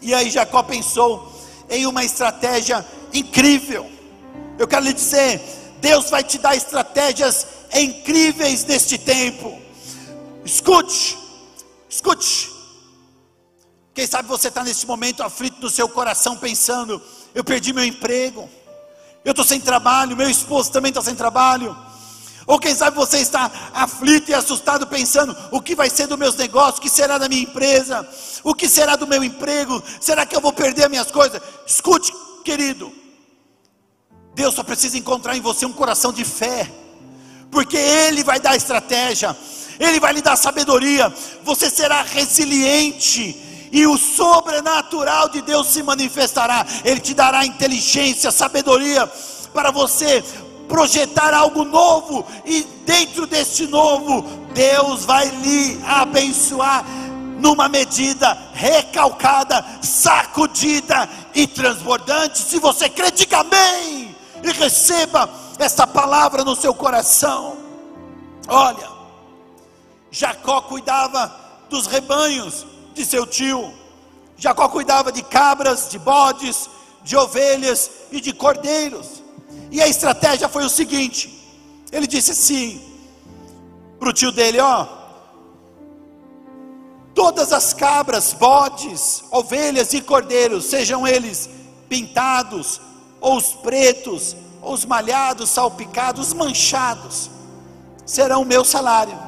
E 0.00 0.14
aí 0.14 0.30
Jacó 0.30 0.62
pensou 0.62 1.32
em 1.68 1.84
uma 1.84 2.04
estratégia 2.04 2.86
incrível. 3.12 3.90
Eu 4.56 4.68
quero 4.68 4.84
lhe 4.84 4.92
dizer, 4.92 5.42
Deus 5.80 6.08
vai 6.10 6.22
te 6.22 6.38
dar 6.38 6.54
estratégias 6.54 7.44
incríveis 7.74 8.64
neste 8.64 8.96
tempo. 8.96 9.66
Escute, 10.48 11.18
escute. 11.90 12.50
Quem 13.92 14.06
sabe 14.06 14.26
você 14.26 14.48
está 14.48 14.64
nesse 14.64 14.86
momento 14.86 15.22
aflito 15.22 15.60
no 15.60 15.68
seu 15.68 15.86
coração, 15.90 16.38
pensando: 16.38 17.02
eu 17.34 17.44
perdi 17.44 17.70
meu 17.74 17.84
emprego, 17.84 18.48
eu 19.26 19.32
estou 19.32 19.44
sem 19.44 19.60
trabalho, 19.60 20.16
meu 20.16 20.30
esposo 20.30 20.72
também 20.72 20.88
está 20.88 21.02
sem 21.02 21.14
trabalho. 21.14 21.76
Ou 22.46 22.58
quem 22.58 22.74
sabe 22.74 22.96
você 22.96 23.18
está 23.18 23.50
aflito 23.74 24.30
e 24.30 24.34
assustado, 24.34 24.86
pensando: 24.86 25.36
o 25.50 25.60
que 25.60 25.74
vai 25.74 25.90
ser 25.90 26.06
dos 26.06 26.18
meus 26.18 26.34
negócios, 26.34 26.78
o 26.78 26.80
que 26.80 26.88
será 26.88 27.18
da 27.18 27.28
minha 27.28 27.42
empresa, 27.42 28.08
o 28.42 28.54
que 28.54 28.70
será 28.70 28.96
do 28.96 29.06
meu 29.06 29.22
emprego, 29.22 29.82
será 30.00 30.24
que 30.24 30.34
eu 30.34 30.40
vou 30.40 30.54
perder 30.54 30.84
as 30.84 30.90
minhas 30.90 31.10
coisas? 31.10 31.42
Escute, 31.66 32.10
querido, 32.42 32.90
Deus 34.34 34.54
só 34.54 34.62
precisa 34.62 34.96
encontrar 34.96 35.36
em 35.36 35.42
você 35.42 35.66
um 35.66 35.74
coração 35.74 36.10
de 36.10 36.24
fé, 36.24 36.72
porque 37.50 37.76
Ele 37.76 38.24
vai 38.24 38.40
dar 38.40 38.56
estratégia. 38.56 39.36
Ele 39.78 40.00
vai 40.00 40.12
lhe 40.12 40.22
dar 40.22 40.36
sabedoria, 40.36 41.12
você 41.44 41.70
será 41.70 42.02
resiliente. 42.02 43.44
E 43.70 43.86
o 43.86 43.98
sobrenatural 43.98 45.28
de 45.28 45.42
Deus 45.42 45.68
se 45.68 45.82
manifestará. 45.82 46.66
Ele 46.84 47.00
te 47.00 47.14
dará 47.14 47.44
inteligência, 47.44 48.30
sabedoria 48.30 49.06
para 49.52 49.70
você 49.70 50.24
projetar 50.68 51.32
algo 51.32 51.64
novo, 51.64 52.26
e 52.44 52.62
dentro 52.84 53.26
deste 53.26 53.66
novo, 53.66 54.22
Deus 54.52 55.04
vai 55.04 55.26
lhe 55.26 55.80
abençoar 55.84 56.84
numa 57.38 57.68
medida 57.68 58.36
recalcada, 58.52 59.64
sacudida 59.80 61.08
e 61.34 61.46
transbordante. 61.46 62.38
Se 62.38 62.58
você 62.58 62.88
crê, 62.88 63.10
diga 63.10 63.38
amém 63.38 64.14
e 64.42 64.52
receba 64.52 65.28
esta 65.58 65.86
palavra 65.86 66.44
no 66.44 66.54
seu 66.54 66.74
coração. 66.74 67.56
Olha, 68.46 68.97
Jacó 70.18 70.60
cuidava 70.62 71.32
dos 71.70 71.86
rebanhos 71.86 72.66
de 72.92 73.04
seu 73.04 73.24
tio. 73.24 73.72
Jacó 74.36 74.68
cuidava 74.68 75.12
de 75.12 75.22
cabras, 75.22 75.88
de 75.88 75.96
bodes, 75.96 76.68
de 77.04 77.16
ovelhas 77.16 77.88
e 78.10 78.20
de 78.20 78.32
cordeiros. 78.32 79.22
E 79.70 79.80
a 79.80 79.86
estratégia 79.86 80.48
foi 80.48 80.64
o 80.64 80.68
seguinte: 80.68 81.32
ele 81.92 82.08
disse 82.08 82.32
assim 82.32 82.82
para 84.00 84.08
o 84.08 84.12
tio 84.12 84.32
dele: 84.32 84.58
Ó, 84.58 84.88
todas 87.14 87.52
as 87.52 87.72
cabras, 87.72 88.32
bodes, 88.32 89.22
ovelhas 89.30 89.94
e 89.94 90.00
cordeiros, 90.00 90.64
sejam 90.64 91.06
eles 91.06 91.48
pintados, 91.88 92.80
ou 93.20 93.36
os 93.36 93.50
pretos, 93.50 94.34
ou 94.60 94.74
os 94.74 94.84
malhados, 94.84 95.48
salpicados, 95.48 96.32
manchados, 96.32 97.30
serão 98.04 98.42
o 98.42 98.44
meu 98.44 98.64
salário. 98.64 99.27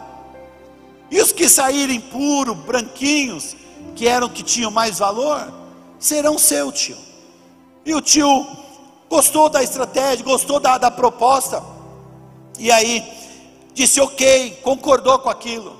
E 1.11 1.20
os 1.20 1.33
que 1.33 1.49
saírem 1.49 2.01
puros, 2.01 2.57
branquinhos, 2.57 3.57
que 3.96 4.07
eram 4.07 4.29
que 4.29 4.42
tinham 4.42 4.70
mais 4.70 4.99
valor, 4.99 5.53
serão 5.99 6.38
seu 6.38 6.70
tio. 6.70 6.96
E 7.85 7.94
o 7.94 8.01
tio 8.01 8.46
gostou 9.09 9.49
da 9.49 9.62
estratégia, 9.62 10.25
gostou 10.25 10.61
da, 10.61 10.79
da 10.79 10.90
proposta, 10.90 11.62
e 12.59 12.70
aí 12.70 13.05
disse 13.75 14.01
ok, 14.01 14.61
concordou 14.62 15.18
com 15.18 15.29
aquilo. 15.29 15.79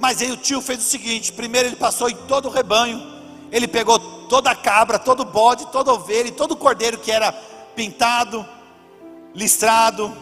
Mas 0.00 0.22
aí 0.22 0.32
o 0.32 0.36
tio 0.36 0.60
fez 0.60 0.80
o 0.80 0.88
seguinte: 0.88 1.32
primeiro 1.32 1.68
ele 1.68 1.76
passou 1.76 2.08
em 2.08 2.16
todo 2.16 2.48
o 2.48 2.50
rebanho, 2.50 3.02
ele 3.52 3.68
pegou 3.68 3.98
toda 4.28 4.50
a 4.50 4.56
cabra, 4.56 4.98
todo 4.98 5.20
o 5.20 5.24
bode, 5.24 5.66
toda 5.66 5.90
a 5.90 5.94
ovelha 5.94 6.28
e 6.28 6.32
todo 6.32 6.52
o 6.52 6.56
cordeiro 6.56 6.98
que 6.98 7.12
era 7.12 7.32
pintado, 7.74 8.44
listrado, 9.34 10.12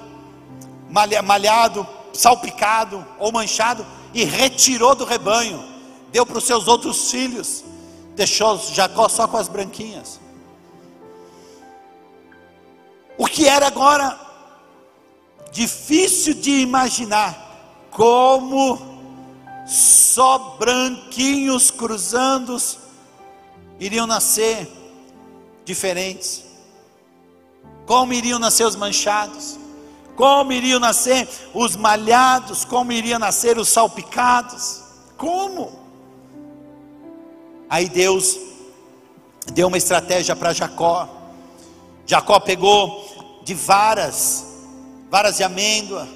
malhado, 0.90 1.86
salpicado 2.12 3.04
ou 3.18 3.32
manchado, 3.32 3.86
e 4.14 4.24
retirou 4.24 4.94
do 4.94 5.04
rebanho, 5.04 5.62
deu 6.10 6.26
para 6.26 6.38
os 6.38 6.44
seus 6.44 6.68
outros 6.68 7.10
filhos, 7.10 7.64
deixou 8.14 8.58
Jacó 8.58 9.08
só 9.08 9.26
com 9.26 9.36
as 9.36 9.48
branquinhas. 9.48 10.20
O 13.16 13.26
que 13.26 13.46
era 13.46 13.66
agora 13.66 14.18
difícil 15.50 16.34
de 16.34 16.60
imaginar, 16.60 17.86
como 17.90 18.78
só 19.66 20.56
branquinhos 20.58 21.70
cruzando 21.70 22.56
iriam 23.78 24.06
nascer 24.06 24.68
diferentes. 25.64 26.44
Como 27.86 28.12
iriam 28.12 28.38
nascer 28.38 28.66
os 28.66 28.76
manchados? 28.76 29.58
Como 30.16 30.52
iriam 30.52 30.78
nascer 30.78 31.28
os 31.54 31.76
malhados? 31.76 32.64
Como 32.64 32.92
iriam 32.92 33.18
nascer 33.18 33.58
os 33.58 33.68
salpicados? 33.68 34.82
Como? 35.16 35.80
Aí 37.68 37.88
Deus 37.88 38.38
deu 39.52 39.68
uma 39.68 39.78
estratégia 39.78 40.36
para 40.36 40.52
Jacó. 40.52 41.08
Jacó 42.06 42.38
pegou 42.40 43.40
de 43.42 43.54
varas, 43.54 44.44
varas 45.10 45.36
de 45.36 45.42
amêndoa, 45.42 46.06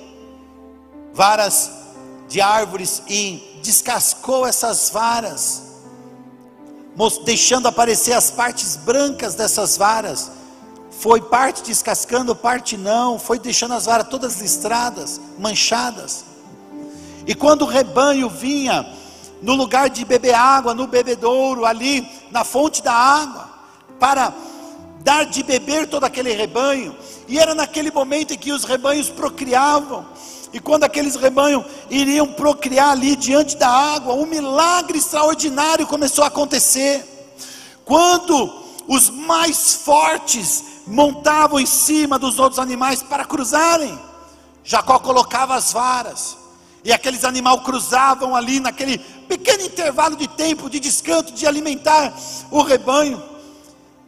varas 1.14 1.70
de 2.28 2.40
árvores 2.40 3.02
e 3.08 3.60
descascou 3.62 4.46
essas 4.46 4.90
varas, 4.90 5.62
deixando 7.24 7.68
aparecer 7.68 8.12
as 8.12 8.30
partes 8.30 8.76
brancas 8.76 9.34
dessas 9.34 9.76
varas 9.76 10.35
foi 10.98 11.20
parte 11.20 11.62
descascando, 11.62 12.34
parte 12.34 12.76
não, 12.76 13.18
foi 13.18 13.38
deixando 13.38 13.74
as 13.74 13.84
varas 13.84 14.08
todas 14.08 14.40
listradas, 14.40 15.20
manchadas. 15.38 16.24
E 17.26 17.34
quando 17.34 17.62
o 17.62 17.66
rebanho 17.66 18.30
vinha 18.30 18.86
no 19.42 19.54
lugar 19.54 19.90
de 19.90 20.04
beber 20.04 20.34
água, 20.34 20.74
no 20.74 20.86
bebedouro, 20.86 21.66
ali 21.66 22.08
na 22.30 22.44
fonte 22.44 22.82
da 22.82 22.92
água, 22.92 23.48
para 23.98 24.32
dar 25.00 25.24
de 25.24 25.42
beber 25.42 25.86
todo 25.86 26.04
aquele 26.04 26.32
rebanho, 26.32 26.96
e 27.28 27.38
era 27.38 27.54
naquele 27.54 27.90
momento 27.90 28.32
em 28.32 28.38
que 28.38 28.52
os 28.52 28.64
rebanhos 28.64 29.10
procriavam, 29.10 30.06
e 30.52 30.58
quando 30.58 30.84
aqueles 30.84 31.16
rebanhos 31.16 31.66
iriam 31.90 32.28
procriar 32.28 32.92
ali 32.92 33.16
diante 33.16 33.56
da 33.56 33.68
água, 33.68 34.14
um 34.14 34.24
milagre 34.24 34.98
extraordinário 34.98 35.86
começou 35.86 36.24
a 36.24 36.28
acontecer. 36.28 37.04
Quando 37.84 38.64
os 38.88 39.10
mais 39.10 39.74
fortes 39.74 40.75
montavam 40.86 41.58
em 41.58 41.66
cima 41.66 42.18
dos 42.18 42.38
outros 42.38 42.58
animais 42.58 43.02
para 43.02 43.24
cruzarem. 43.24 43.98
Jacó 44.62 44.98
colocava 44.98 45.54
as 45.54 45.72
varas, 45.72 46.36
e 46.84 46.92
aqueles 46.92 47.24
animais 47.24 47.60
cruzavam 47.62 48.34
ali 48.34 48.60
naquele 48.60 48.98
pequeno 48.98 49.64
intervalo 49.64 50.16
de 50.16 50.28
tempo 50.28 50.70
de 50.70 50.78
descanso, 50.78 51.32
de 51.32 51.46
alimentar 51.46 52.12
o 52.50 52.62
rebanho. 52.62 53.22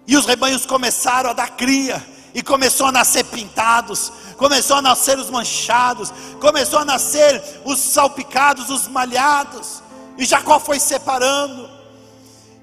E 0.06 0.16
os 0.16 0.26
rebanhos 0.26 0.64
começaram 0.64 1.30
a 1.30 1.32
dar 1.32 1.50
cria, 1.50 2.04
e 2.34 2.42
começou 2.42 2.86
a 2.86 2.92
nascer 2.92 3.24
pintados, 3.24 4.12
começou 4.36 4.76
a 4.76 4.82
nascer 4.82 5.18
os 5.18 5.30
manchados, 5.30 6.12
começou 6.40 6.78
a 6.78 6.84
nascer 6.84 7.42
os 7.64 7.78
salpicados, 7.78 8.70
os 8.70 8.86
malhados, 8.86 9.82
e 10.16 10.24
Jacó 10.24 10.58
foi 10.60 10.78
separando. 10.78 11.67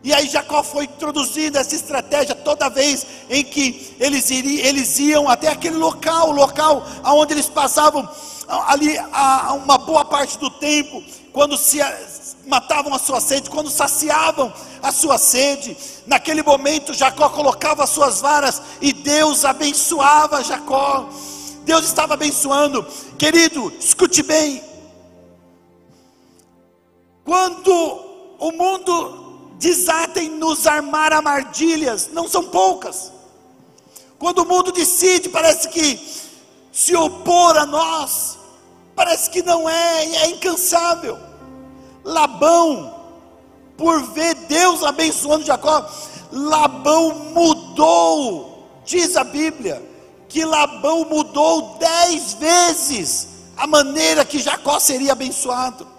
E 0.05 0.13
aí 0.13 0.29
Jacó 0.29 0.61
foi 0.61 0.83
introduzindo 0.83 1.57
essa 1.57 1.73
estratégia 1.73 2.35
toda 2.35 2.69
vez 2.69 3.07
em 3.27 3.43
que 3.43 3.95
eles, 3.99 4.29
iriam, 4.29 4.63
eles 4.63 4.99
iam 4.99 5.27
até 5.27 5.47
aquele 5.47 5.77
local, 5.77 6.29
o 6.29 6.31
local 6.31 6.85
onde 7.05 7.33
eles 7.33 7.49
passavam 7.49 8.07
ali 8.47 8.95
a, 9.11 9.53
uma 9.53 9.79
boa 9.79 10.05
parte 10.05 10.37
do 10.37 10.51
tempo, 10.51 11.03
quando 11.33 11.57
se 11.57 11.79
matavam 12.45 12.93
a 12.93 12.99
sua 12.99 13.19
sede, 13.19 13.49
quando 13.49 13.71
saciavam 13.71 14.53
a 14.83 14.91
sua 14.91 15.17
sede. 15.17 15.75
Naquele 16.05 16.43
momento 16.43 16.93
Jacó 16.93 17.27
colocava 17.29 17.83
as 17.83 17.89
suas 17.89 18.21
varas 18.21 18.61
e 18.79 18.93
Deus 18.93 19.43
abençoava 19.43 20.43
Jacó. 20.43 21.09
Deus 21.63 21.83
estava 21.83 22.13
abençoando. 22.13 22.85
Querido, 23.17 23.73
escute 23.79 24.21
bem. 24.21 24.63
Quando 27.23 27.71
o 28.37 28.51
mundo 28.51 29.24
desatem 29.57 30.29
nos 30.29 30.67
armar 30.67 31.13
armadilhas, 31.13 32.09
não 32.11 32.27
são 32.27 32.45
poucas. 32.45 33.11
Quando 34.17 34.39
o 34.39 34.45
mundo 34.45 34.71
decide, 34.71 35.29
parece 35.29 35.67
que 35.69 35.99
se 36.71 36.95
opor 36.95 37.57
a 37.57 37.65
nós, 37.65 38.37
parece 38.95 39.29
que 39.29 39.41
não 39.41 39.67
é, 39.69 40.05
é 40.05 40.29
incansável. 40.29 41.17
Labão, 42.03 42.93
por 43.77 44.01
ver 44.13 44.35
Deus 44.35 44.83
abençoando 44.83 45.45
Jacó, 45.45 45.89
Labão 46.31 47.13
mudou, 47.33 48.67
diz 48.85 49.15
a 49.15 49.23
Bíblia, 49.23 49.81
que 50.27 50.43
Labão 50.43 51.05
mudou 51.05 51.77
dez 51.79 52.33
vezes 52.33 53.27
a 53.57 53.65
maneira 53.65 54.25
que 54.25 54.39
Jacó 54.39 54.79
seria 54.79 55.13
abençoado. 55.13 55.94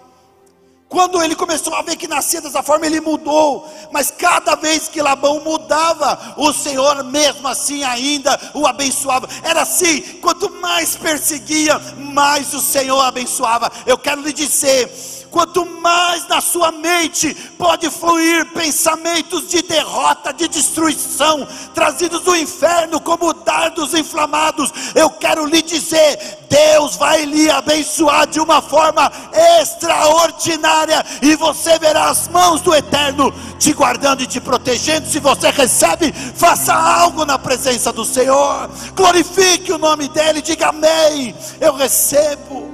Quando 0.89 1.21
ele 1.21 1.35
começou 1.35 1.75
a 1.75 1.81
ver 1.81 1.97
que 1.97 2.07
nascia 2.07 2.39
dessa 2.39 2.63
forma, 2.63 2.85
ele 2.85 3.01
mudou. 3.01 3.67
Mas 3.91 4.09
cada 4.09 4.55
vez 4.55 4.87
que 4.87 5.01
Labão 5.01 5.41
mudava, 5.41 6.35
o 6.37 6.53
Senhor 6.53 7.03
mesmo 7.03 7.45
assim 7.47 7.83
ainda 7.83 8.39
o 8.53 8.65
abençoava. 8.65 9.27
Era 9.43 9.63
assim: 9.63 10.01
quanto 10.21 10.49
mais 10.49 10.95
perseguia, 10.95 11.77
mais 11.97 12.53
o 12.53 12.61
Senhor 12.61 13.01
abençoava. 13.01 13.69
Eu 13.85 13.97
quero 13.97 14.21
lhe 14.21 14.31
dizer 14.31 14.89
quanto 15.31 15.65
mais 15.65 16.27
na 16.27 16.41
sua 16.41 16.71
mente 16.71 17.33
pode 17.57 17.89
fluir 17.89 18.45
pensamentos 18.53 19.47
de 19.47 19.61
derrota, 19.61 20.33
de 20.33 20.47
destruição, 20.47 21.47
trazidos 21.73 22.21
do 22.21 22.35
inferno 22.35 22.99
como 22.99 23.33
dardos 23.33 23.93
inflamados, 23.93 24.71
eu 24.95 25.09
quero 25.09 25.45
lhe 25.45 25.61
dizer: 25.61 26.37
Deus 26.49 26.95
vai 26.95 27.25
lhe 27.25 27.49
abençoar 27.49 28.27
de 28.27 28.39
uma 28.39 28.61
forma 28.61 29.11
extraordinária, 29.59 31.05
e 31.21 31.35
você 31.35 31.77
verá 31.79 32.09
as 32.09 32.27
mãos 32.27 32.61
do 32.61 32.75
Eterno 32.75 33.33
te 33.59 33.73
guardando 33.73 34.21
e 34.21 34.27
te 34.27 34.39
protegendo. 34.39 35.07
Se 35.07 35.19
você 35.19 35.49
recebe, 35.49 36.11
faça 36.11 36.73
algo 36.73 37.25
na 37.25 37.37
presença 37.37 37.91
do 37.91 38.05
Senhor, 38.05 38.69
glorifique 38.93 39.71
o 39.71 39.77
nome 39.77 40.07
dEle, 40.09 40.41
diga 40.41 40.69
amém. 40.69 41.35
Eu 41.59 41.73
recebo, 41.73 42.71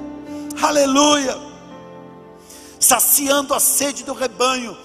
aleluia 0.61 1.52
saciando 2.83 3.53
a 3.53 3.59
sede 3.59 4.03
do 4.03 4.13
rebanho 4.13 4.77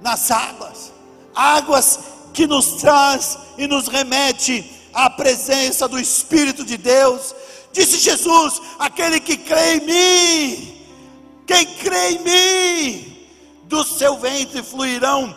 nas 0.00 0.30
águas, 0.30 0.92
águas 1.34 1.98
que 2.32 2.46
nos 2.46 2.80
traz 2.80 3.38
e 3.58 3.66
nos 3.66 3.88
remete 3.88 4.64
à 4.94 5.10
presença 5.10 5.88
do 5.88 5.98
Espírito 5.98 6.64
de 6.64 6.76
Deus. 6.76 7.34
Disse 7.72 7.98
Jesus: 7.98 8.60
aquele 8.78 9.20
que 9.20 9.36
crê 9.36 9.76
em 9.76 9.80
mim, 9.80 10.84
quem 11.46 11.66
crê 11.66 12.10
em 12.12 12.18
mim, 12.20 13.28
do 13.64 13.84
seu 13.84 14.16
ventre 14.18 14.62
fluirão 14.62 15.34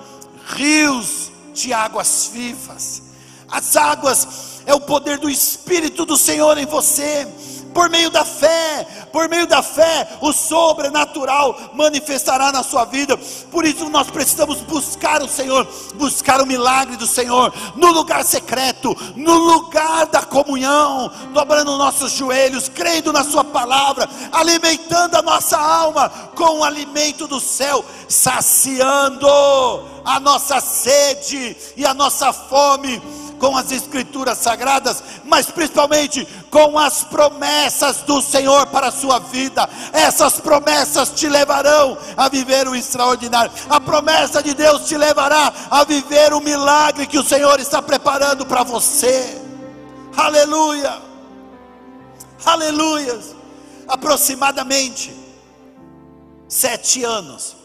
rios 0.55 1.31
de 1.53 1.73
águas 1.73 2.29
vivas. 2.31 3.01
As 3.49 3.75
águas 3.75 4.27
é 4.65 4.73
o 4.73 4.79
poder 4.79 5.17
do 5.17 5.29
Espírito 5.29 6.05
do 6.05 6.15
Senhor 6.15 6.57
em 6.57 6.65
você 6.65 7.27
por 7.73 7.89
meio 7.89 8.10
da 8.10 8.23
fé, 8.25 8.88
por 9.12 9.27
meio 9.29 9.47
da 9.47 9.62
fé, 9.62 10.17
o 10.21 10.31
sobrenatural 10.31 11.71
manifestará 11.73 12.51
na 12.51 12.63
sua 12.63 12.86
vida. 12.86 13.17
Por 13.49 13.65
isso 13.65 13.89
nós 13.89 14.10
precisamos 14.10 14.62
buscar 14.62 15.21
o 15.21 15.27
Senhor, 15.27 15.67
buscar 15.95 16.41
o 16.41 16.45
milagre 16.45 16.97
do 16.97 17.07
Senhor 17.07 17.53
no 17.75 17.91
lugar 17.91 18.23
secreto, 18.23 18.95
no 19.15 19.34
lugar 19.34 20.07
da 20.07 20.23
comunhão, 20.23 21.12
dobrando 21.34 21.77
nossos 21.77 22.13
joelhos, 22.13 22.69
crendo 22.69 23.12
na 23.12 23.23
Sua 23.23 23.43
palavra, 23.43 24.10
alimentando 24.31 25.15
a 25.15 25.21
nossa 25.21 25.57
alma 25.57 26.10
com 26.36 26.60
o 26.60 26.63
alimento 26.63 27.27
do 27.27 27.39
céu, 27.39 27.84
saciando 28.07 29.27
a 30.03 30.19
nossa 30.19 30.60
sede 30.60 31.55
e 31.77 31.86
a 31.86 31.93
nossa 31.93 32.34
fome 32.34 33.01
com 33.41 33.58
as 33.58 33.71
escrituras 33.71 34.38
sagradas, 34.38 35.04
mas 35.25 35.47
principalmente 35.47 36.27
com 36.51 36.77
as 36.77 37.04
promessas 37.04 38.04
do 38.04 38.21
Senhor 38.21 38.67
para 38.67 38.89
a 38.89 38.91
sua 38.91 39.17
vida. 39.17 39.67
Essas 39.91 40.39
promessas 40.39 41.10
te 41.10 41.27
levarão 41.27 41.97
a 42.15 42.30
viver 42.30 42.67
o 42.67 42.75
extraordinário. 42.75 43.51
A 43.67 43.80
promessa 43.80 44.43
de 44.43 44.54
Deus 44.54 44.86
te 44.86 44.95
levará 44.95 45.51
a 45.71 45.84
viver 45.84 46.34
o 46.34 46.39
milagre 46.39 47.08
que 47.08 47.17
o 47.17 47.23
Senhor 47.23 47.60
está 47.60 47.82
preparando 47.82 48.45
para 48.45 48.63
você. 48.63 49.41
Aleluia. 50.15 51.01
Aleluia. 52.45 53.19
Aproximadamente 53.88 55.15
sete 56.47 57.04
anos 57.04 57.56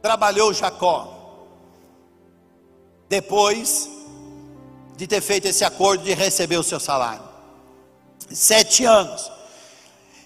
trabalhou 0.00 0.54
Jacó. 0.54 1.18
Depois 3.10 3.91
de 4.96 5.06
ter 5.06 5.20
feito 5.20 5.46
esse 5.46 5.64
acordo 5.64 6.02
de 6.04 6.14
receber 6.14 6.56
o 6.56 6.62
seu 6.62 6.80
salário. 6.80 7.22
Sete 8.30 8.84
anos. 8.84 9.30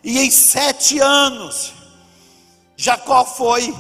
E 0.03 0.19
em 0.19 0.31
sete 0.31 0.99
anos, 1.01 1.73
Jacó 2.77 3.25
foi 3.25 3.75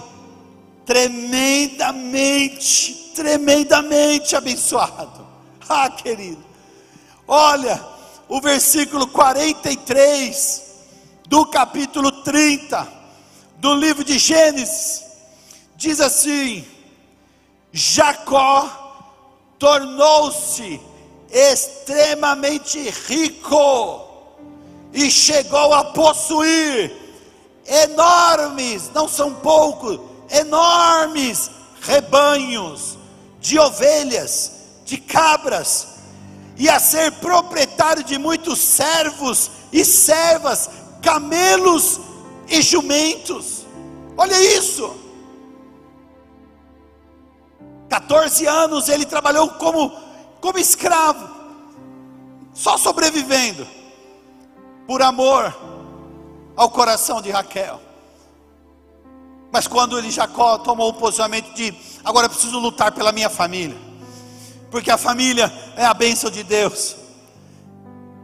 tremendamente, 0.84 3.12
tremendamente 3.14 4.36
abençoado. 4.36 5.26
Ah, 5.68 5.90
querido, 5.90 6.44
olha, 7.26 7.84
o 8.28 8.40
versículo 8.40 9.08
43 9.08 10.62
do 11.26 11.44
capítulo 11.46 12.22
30 12.22 12.86
do 13.56 13.74
livro 13.74 14.04
de 14.04 14.16
Gênesis 14.16 15.06
diz 15.76 16.00
assim: 16.00 16.64
Jacó 17.72 18.85
tornou-se 19.58 20.80
extremamente 21.30 22.90
rico 23.06 24.06
e 24.92 25.10
chegou 25.10 25.72
a 25.74 25.84
possuir 25.84 26.94
enormes, 27.66 28.90
não 28.94 29.08
são 29.08 29.34
poucos, 29.34 29.98
enormes 30.30 31.50
rebanhos 31.80 32.96
de 33.40 33.58
ovelhas, 33.58 34.52
de 34.84 34.98
cabras, 34.98 35.88
e 36.56 36.68
a 36.68 36.78
ser 36.78 37.12
proprietário 37.12 38.02
de 38.02 38.18
muitos 38.18 38.58
servos 38.58 39.50
e 39.72 39.84
servas, 39.84 40.70
camelos 41.02 42.00
e 42.48 42.62
jumentos. 42.62 43.66
Olha 44.16 44.40
isso! 44.56 45.05
14 48.00 48.46
anos 48.46 48.90
ele 48.90 49.06
trabalhou 49.06 49.48
como, 49.52 49.90
como 50.38 50.58
escravo, 50.58 51.26
só 52.52 52.76
sobrevivendo, 52.76 53.66
por 54.86 55.00
amor 55.00 55.56
ao 56.54 56.68
coração 56.68 57.22
de 57.22 57.30
Raquel. 57.30 57.80
Mas 59.50 59.66
quando 59.66 59.98
ele, 59.98 60.10
Jacó, 60.10 60.58
tomou 60.58 60.90
o 60.90 60.94
posicionamento 60.94 61.54
de 61.54 61.74
agora 62.04 62.28
preciso 62.28 62.58
lutar 62.58 62.92
pela 62.92 63.12
minha 63.12 63.30
família, 63.30 63.76
porque 64.70 64.90
a 64.90 64.98
família 64.98 65.50
é 65.74 65.86
a 65.86 65.94
bênção 65.94 66.30
de 66.30 66.42
Deus. 66.42 66.96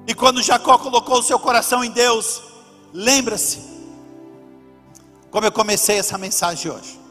E 0.07 0.13
quando 0.13 0.43
Jacó 0.43 0.77
colocou 0.77 1.21
o 1.21 1.23
seu 1.23 1.39
coração 1.39 1.83
em 1.83 1.91
Deus, 1.91 2.43
lembra-se, 2.93 3.63
como 5.31 5.47
eu 5.47 5.53
comecei 5.53 5.99
essa 5.99 6.19
mensagem 6.19 6.71
hoje. 6.71 7.02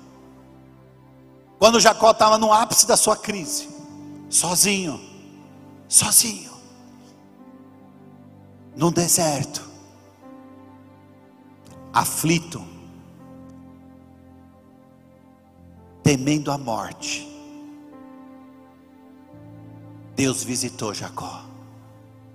Quando 1.62 1.80
Jacó 1.80 2.10
estava 2.10 2.40
no 2.40 2.52
ápice 2.52 2.88
da 2.88 2.98
sua 2.98 3.16
crise, 3.16 3.70
sozinho, 4.32 5.00
sozinho, 5.88 6.52
no 8.76 8.90
deserto, 8.90 9.62
aflito, 11.94 12.66
temendo 16.02 16.52
a 16.52 16.58
morte, 16.58 17.32
Deus 20.16 20.44
visitou 20.44 20.96
Jacó 20.96 21.44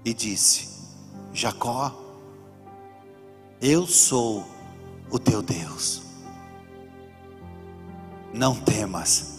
e 0.04 0.14
disse: 0.14 0.68
Jacó, 1.32 1.92
eu 3.60 3.88
sou 3.88 4.46
o 5.10 5.18
teu 5.18 5.42
Deus 5.42 6.05
não 8.36 8.54
temas, 8.54 9.36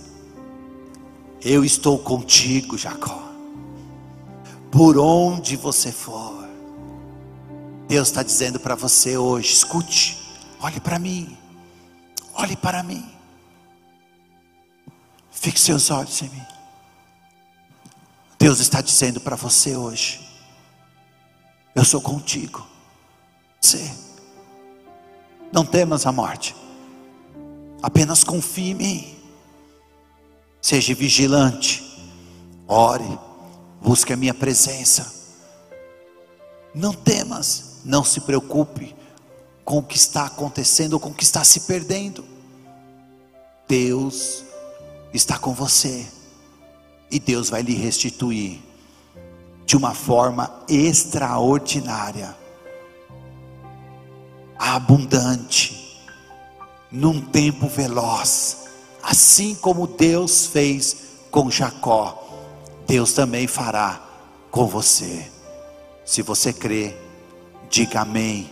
eu 1.41 1.63
estou 1.63 1.99
contigo, 1.99 2.77
Jacó. 2.77 3.23
Por 4.71 4.97
onde 4.97 5.55
você 5.55 5.91
for, 5.91 6.47
Deus 7.88 8.07
está 8.07 8.23
dizendo 8.23 8.60
para 8.60 8.75
você 8.75 9.15
hoje: 9.17 9.53
escute, 9.53 10.17
olhe 10.60 10.79
para 10.79 10.97
mim, 10.97 11.38
olhe 12.33 12.55
para 12.55 12.83
mim, 12.83 13.07
fixe 15.31 15.65
seus 15.65 15.89
olhos 15.91 16.21
em 16.21 16.29
mim. 16.29 16.45
Deus 18.39 18.60
está 18.60 18.81
dizendo 18.81 19.21
para 19.21 19.36
você 19.36 19.77
hoje: 19.77 20.27
eu 21.75 21.86
sou 21.86 22.01
contigo. 22.01 22.65
Você, 23.62 23.91
não 25.51 25.65
temas 25.65 26.05
a 26.05 26.12
morte. 26.12 26.55
Apenas 27.81 28.23
confie 28.23 28.71
em 28.71 28.75
mim. 28.75 29.15
Seja 30.61 30.93
vigilante. 30.93 31.83
Ore. 32.67 33.19
Busque 33.81 34.13
a 34.13 34.17
minha 34.17 34.33
presença. 34.33 35.13
Não 36.73 36.93
temas. 36.93 37.81
Não 37.85 38.03
se 38.03 38.21
preocupe 38.21 38.95
com 39.63 39.77
o 39.77 39.83
que 39.83 39.95
está 39.95 40.25
acontecendo 40.25 40.93
ou 40.93 40.99
com 40.99 41.09
o 41.09 41.13
que 41.13 41.23
está 41.23 41.43
se 41.43 41.61
perdendo. 41.61 42.25
Deus 43.67 44.43
está 45.13 45.37
com 45.37 45.53
você. 45.53 46.07
E 47.11 47.19
Deus 47.19 47.49
vai 47.49 47.61
lhe 47.61 47.73
restituir 47.73 48.61
de 49.65 49.75
uma 49.75 49.93
forma 49.93 50.63
extraordinária, 50.69 52.33
abundante 54.57 55.76
num 56.91 57.21
tempo 57.21 57.67
veloz, 57.67 58.65
assim 59.04 59.56
como 59.56 59.88
Deus 59.88 60.47
fez 60.47 60.97
com 61.30 61.52
Jacó, 61.52 62.23
Deus 62.88 63.13
também 63.13 63.47
fará 63.47 64.02
com 64.50 64.65
você. 64.65 65.30
Se 66.06 66.21
você 66.21 66.54
crê, 66.54 66.95
diga 67.69 68.02
amém. 68.02 68.52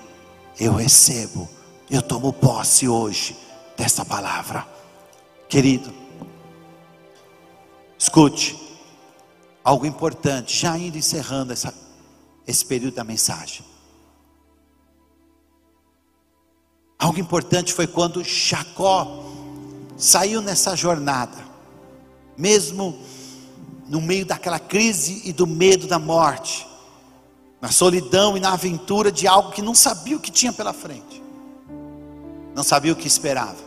Eu 0.60 0.74
recebo, 0.74 1.50
eu 1.90 2.02
tomo 2.02 2.32
posse 2.32 2.88
hoje 2.88 3.36
desta 3.78 4.06
palavra. 4.06 4.66
Querido, 5.50 5.94
escute, 7.98 8.58
algo 9.64 9.86
importante, 9.86 10.58
já 10.58 10.78
indo 10.78 10.98
encerrando 10.98 11.54
essa, 11.54 11.74
esse 12.48 12.66
período 12.66 12.96
da 12.96 13.04
mensagem. 13.04 13.66
Algo 16.98 17.20
importante 17.20 17.74
foi 17.74 17.88
quando 17.88 18.24
Jacó 18.24 19.24
saiu 19.98 20.42
nessa 20.42 20.76
jornada, 20.76 21.38
mesmo 22.38 22.98
no 23.88 24.02
meio 24.02 24.26
daquela 24.26 24.60
crise 24.60 25.22
e 25.26 25.34
do 25.34 25.46
medo 25.46 25.88
da 25.88 26.00
morte, 26.00 26.66
na 27.62 27.70
solidão 27.70 28.36
e 28.36 28.40
na 28.40 28.54
aventura 28.54 29.12
de 29.12 29.28
algo 29.28 29.52
que 29.52 29.62
não 29.62 29.76
sabia 29.76 30.18
o 30.18 30.20
que 30.20 30.32
tinha 30.32 30.54
pela 30.54 30.74
frente, 30.74 31.22
não 32.54 32.64
sabia 32.64 32.94
o 32.94 32.96
que 32.96 33.08
esperava, 33.08 33.58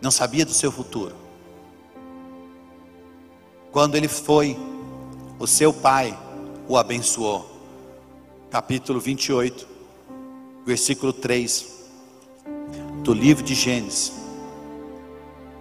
não 0.00 0.10
sabia 0.10 0.44
do 0.44 0.52
seu 0.52 0.72
futuro. 0.72 1.14
Quando 3.70 3.96
ele 3.96 4.08
foi, 4.08 4.56
o 5.38 5.46
seu 5.46 5.72
pai 5.72 6.16
o 6.68 6.76
abençoou. 6.76 7.50
Capítulo 8.50 9.00
28 9.00 9.73
versículo 10.64 11.12
3 11.12 11.66
do 13.02 13.12
livro 13.12 13.42
de 13.42 13.54
Gênesis. 13.54 14.12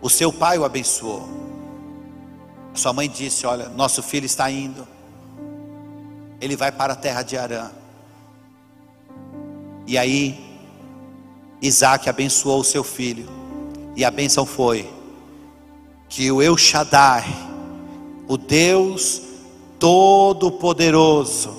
O 0.01 0.09
seu 0.09 0.31
pai 0.31 0.57
o 0.57 0.65
abençoou. 0.65 1.27
Sua 2.73 2.93
mãe 2.93 3.09
disse: 3.09 3.45
Olha, 3.45 3.69
nosso 3.69 4.01
filho 4.01 4.25
está 4.25 4.49
indo, 4.49 4.87
ele 6.41 6.55
vai 6.55 6.71
para 6.71 6.93
a 6.93 6.95
terra 6.95 7.21
de 7.21 7.37
Arã. 7.37 7.69
E 9.85 9.97
aí, 9.97 10.39
Isaac 11.61 12.09
abençoou 12.09 12.61
o 12.61 12.63
seu 12.63 12.83
filho, 12.83 13.27
e 13.95 14.03
a 14.03 14.11
benção 14.11 14.45
foi 14.45 14.89
que 16.09 16.31
o 16.31 16.41
El 16.41 16.57
Shaddai, 16.57 17.25
o 18.27 18.37
Deus 18.37 19.21
Todo-Poderoso, 19.79 21.53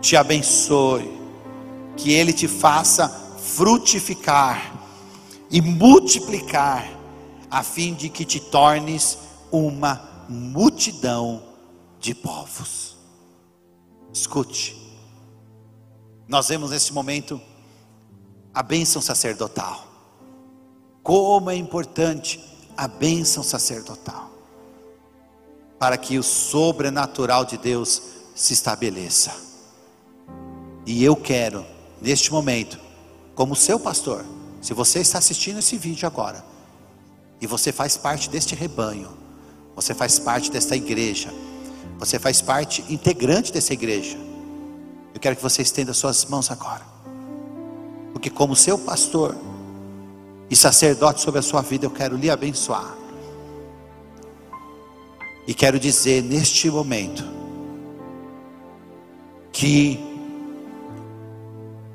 te 0.00 0.16
abençoe, 0.16 1.15
que 1.96 2.12
Ele 2.12 2.32
te 2.32 2.46
faça 2.46 3.08
frutificar 3.38 4.72
e 5.50 5.60
multiplicar, 5.60 6.86
a 7.50 7.62
fim 7.62 7.94
de 7.94 8.08
que 8.08 8.24
te 8.24 8.40
tornes 8.40 9.18
uma 9.50 10.26
multidão 10.28 11.42
de 12.00 12.14
povos. 12.14 12.96
Escute, 14.12 14.76
nós 16.26 16.48
vemos 16.48 16.70
nesse 16.70 16.92
momento 16.92 17.40
a 18.52 18.62
bênção 18.62 19.00
sacerdotal. 19.00 19.86
Como 21.02 21.50
é 21.50 21.54
importante 21.54 22.42
a 22.76 22.88
bênção 22.88 23.42
sacerdotal, 23.42 24.30
para 25.78 25.96
que 25.96 26.18
o 26.18 26.22
sobrenatural 26.22 27.44
de 27.44 27.56
Deus 27.56 28.02
se 28.34 28.52
estabeleça. 28.52 29.34
E 30.84 31.02
eu 31.04 31.14
quero, 31.14 31.64
neste 32.06 32.30
momento, 32.30 32.78
como 33.34 33.56
seu 33.56 33.80
pastor, 33.80 34.24
se 34.62 34.72
você 34.72 35.00
está 35.00 35.18
assistindo 35.18 35.58
esse 35.58 35.76
vídeo 35.76 36.06
agora, 36.06 36.44
e 37.40 37.48
você 37.48 37.72
faz 37.72 37.96
parte 37.96 38.30
deste 38.30 38.54
rebanho, 38.54 39.08
você 39.74 39.92
faz 39.92 40.16
parte 40.16 40.48
desta 40.48 40.76
igreja, 40.76 41.34
você 41.98 42.16
faz 42.16 42.40
parte 42.40 42.84
integrante 42.88 43.52
dessa 43.52 43.72
igreja, 43.72 44.16
eu 45.12 45.18
quero 45.18 45.34
que 45.34 45.42
você 45.42 45.62
estenda 45.62 45.92
suas 45.92 46.24
mãos 46.26 46.48
agora, 46.48 46.86
porque, 48.12 48.30
como 48.30 48.54
seu 48.54 48.78
pastor 48.78 49.36
e 50.48 50.54
sacerdote 50.54 51.20
sobre 51.20 51.40
a 51.40 51.42
sua 51.42 51.60
vida, 51.60 51.86
eu 51.86 51.90
quero 51.90 52.16
lhe 52.16 52.30
abençoar, 52.30 52.96
e 55.44 55.52
quero 55.52 55.80
dizer 55.80 56.22
neste 56.22 56.70
momento, 56.70 57.24
que 59.52 60.05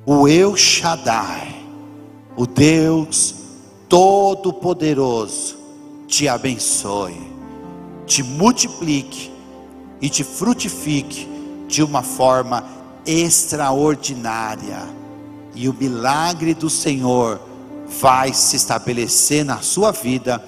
o 0.05 0.27
Eu 0.27 0.55
Shaddai, 0.55 1.63
o 2.35 2.47
Deus 2.47 3.35
Todo-Poderoso, 3.87 5.57
te 6.07 6.27
abençoe, 6.27 7.29
te 8.05 8.23
multiplique 8.23 9.31
e 10.01 10.09
te 10.09 10.23
frutifique 10.23 11.27
de 11.67 11.83
uma 11.83 12.01
forma 12.01 12.65
extraordinária, 13.05 14.79
e 15.53 15.69
o 15.69 15.73
milagre 15.73 16.53
do 16.53 16.69
Senhor 16.69 17.39
vai 17.99 18.33
se 18.33 18.55
estabelecer 18.55 19.43
na 19.43 19.61
sua 19.61 19.91
vida 19.91 20.43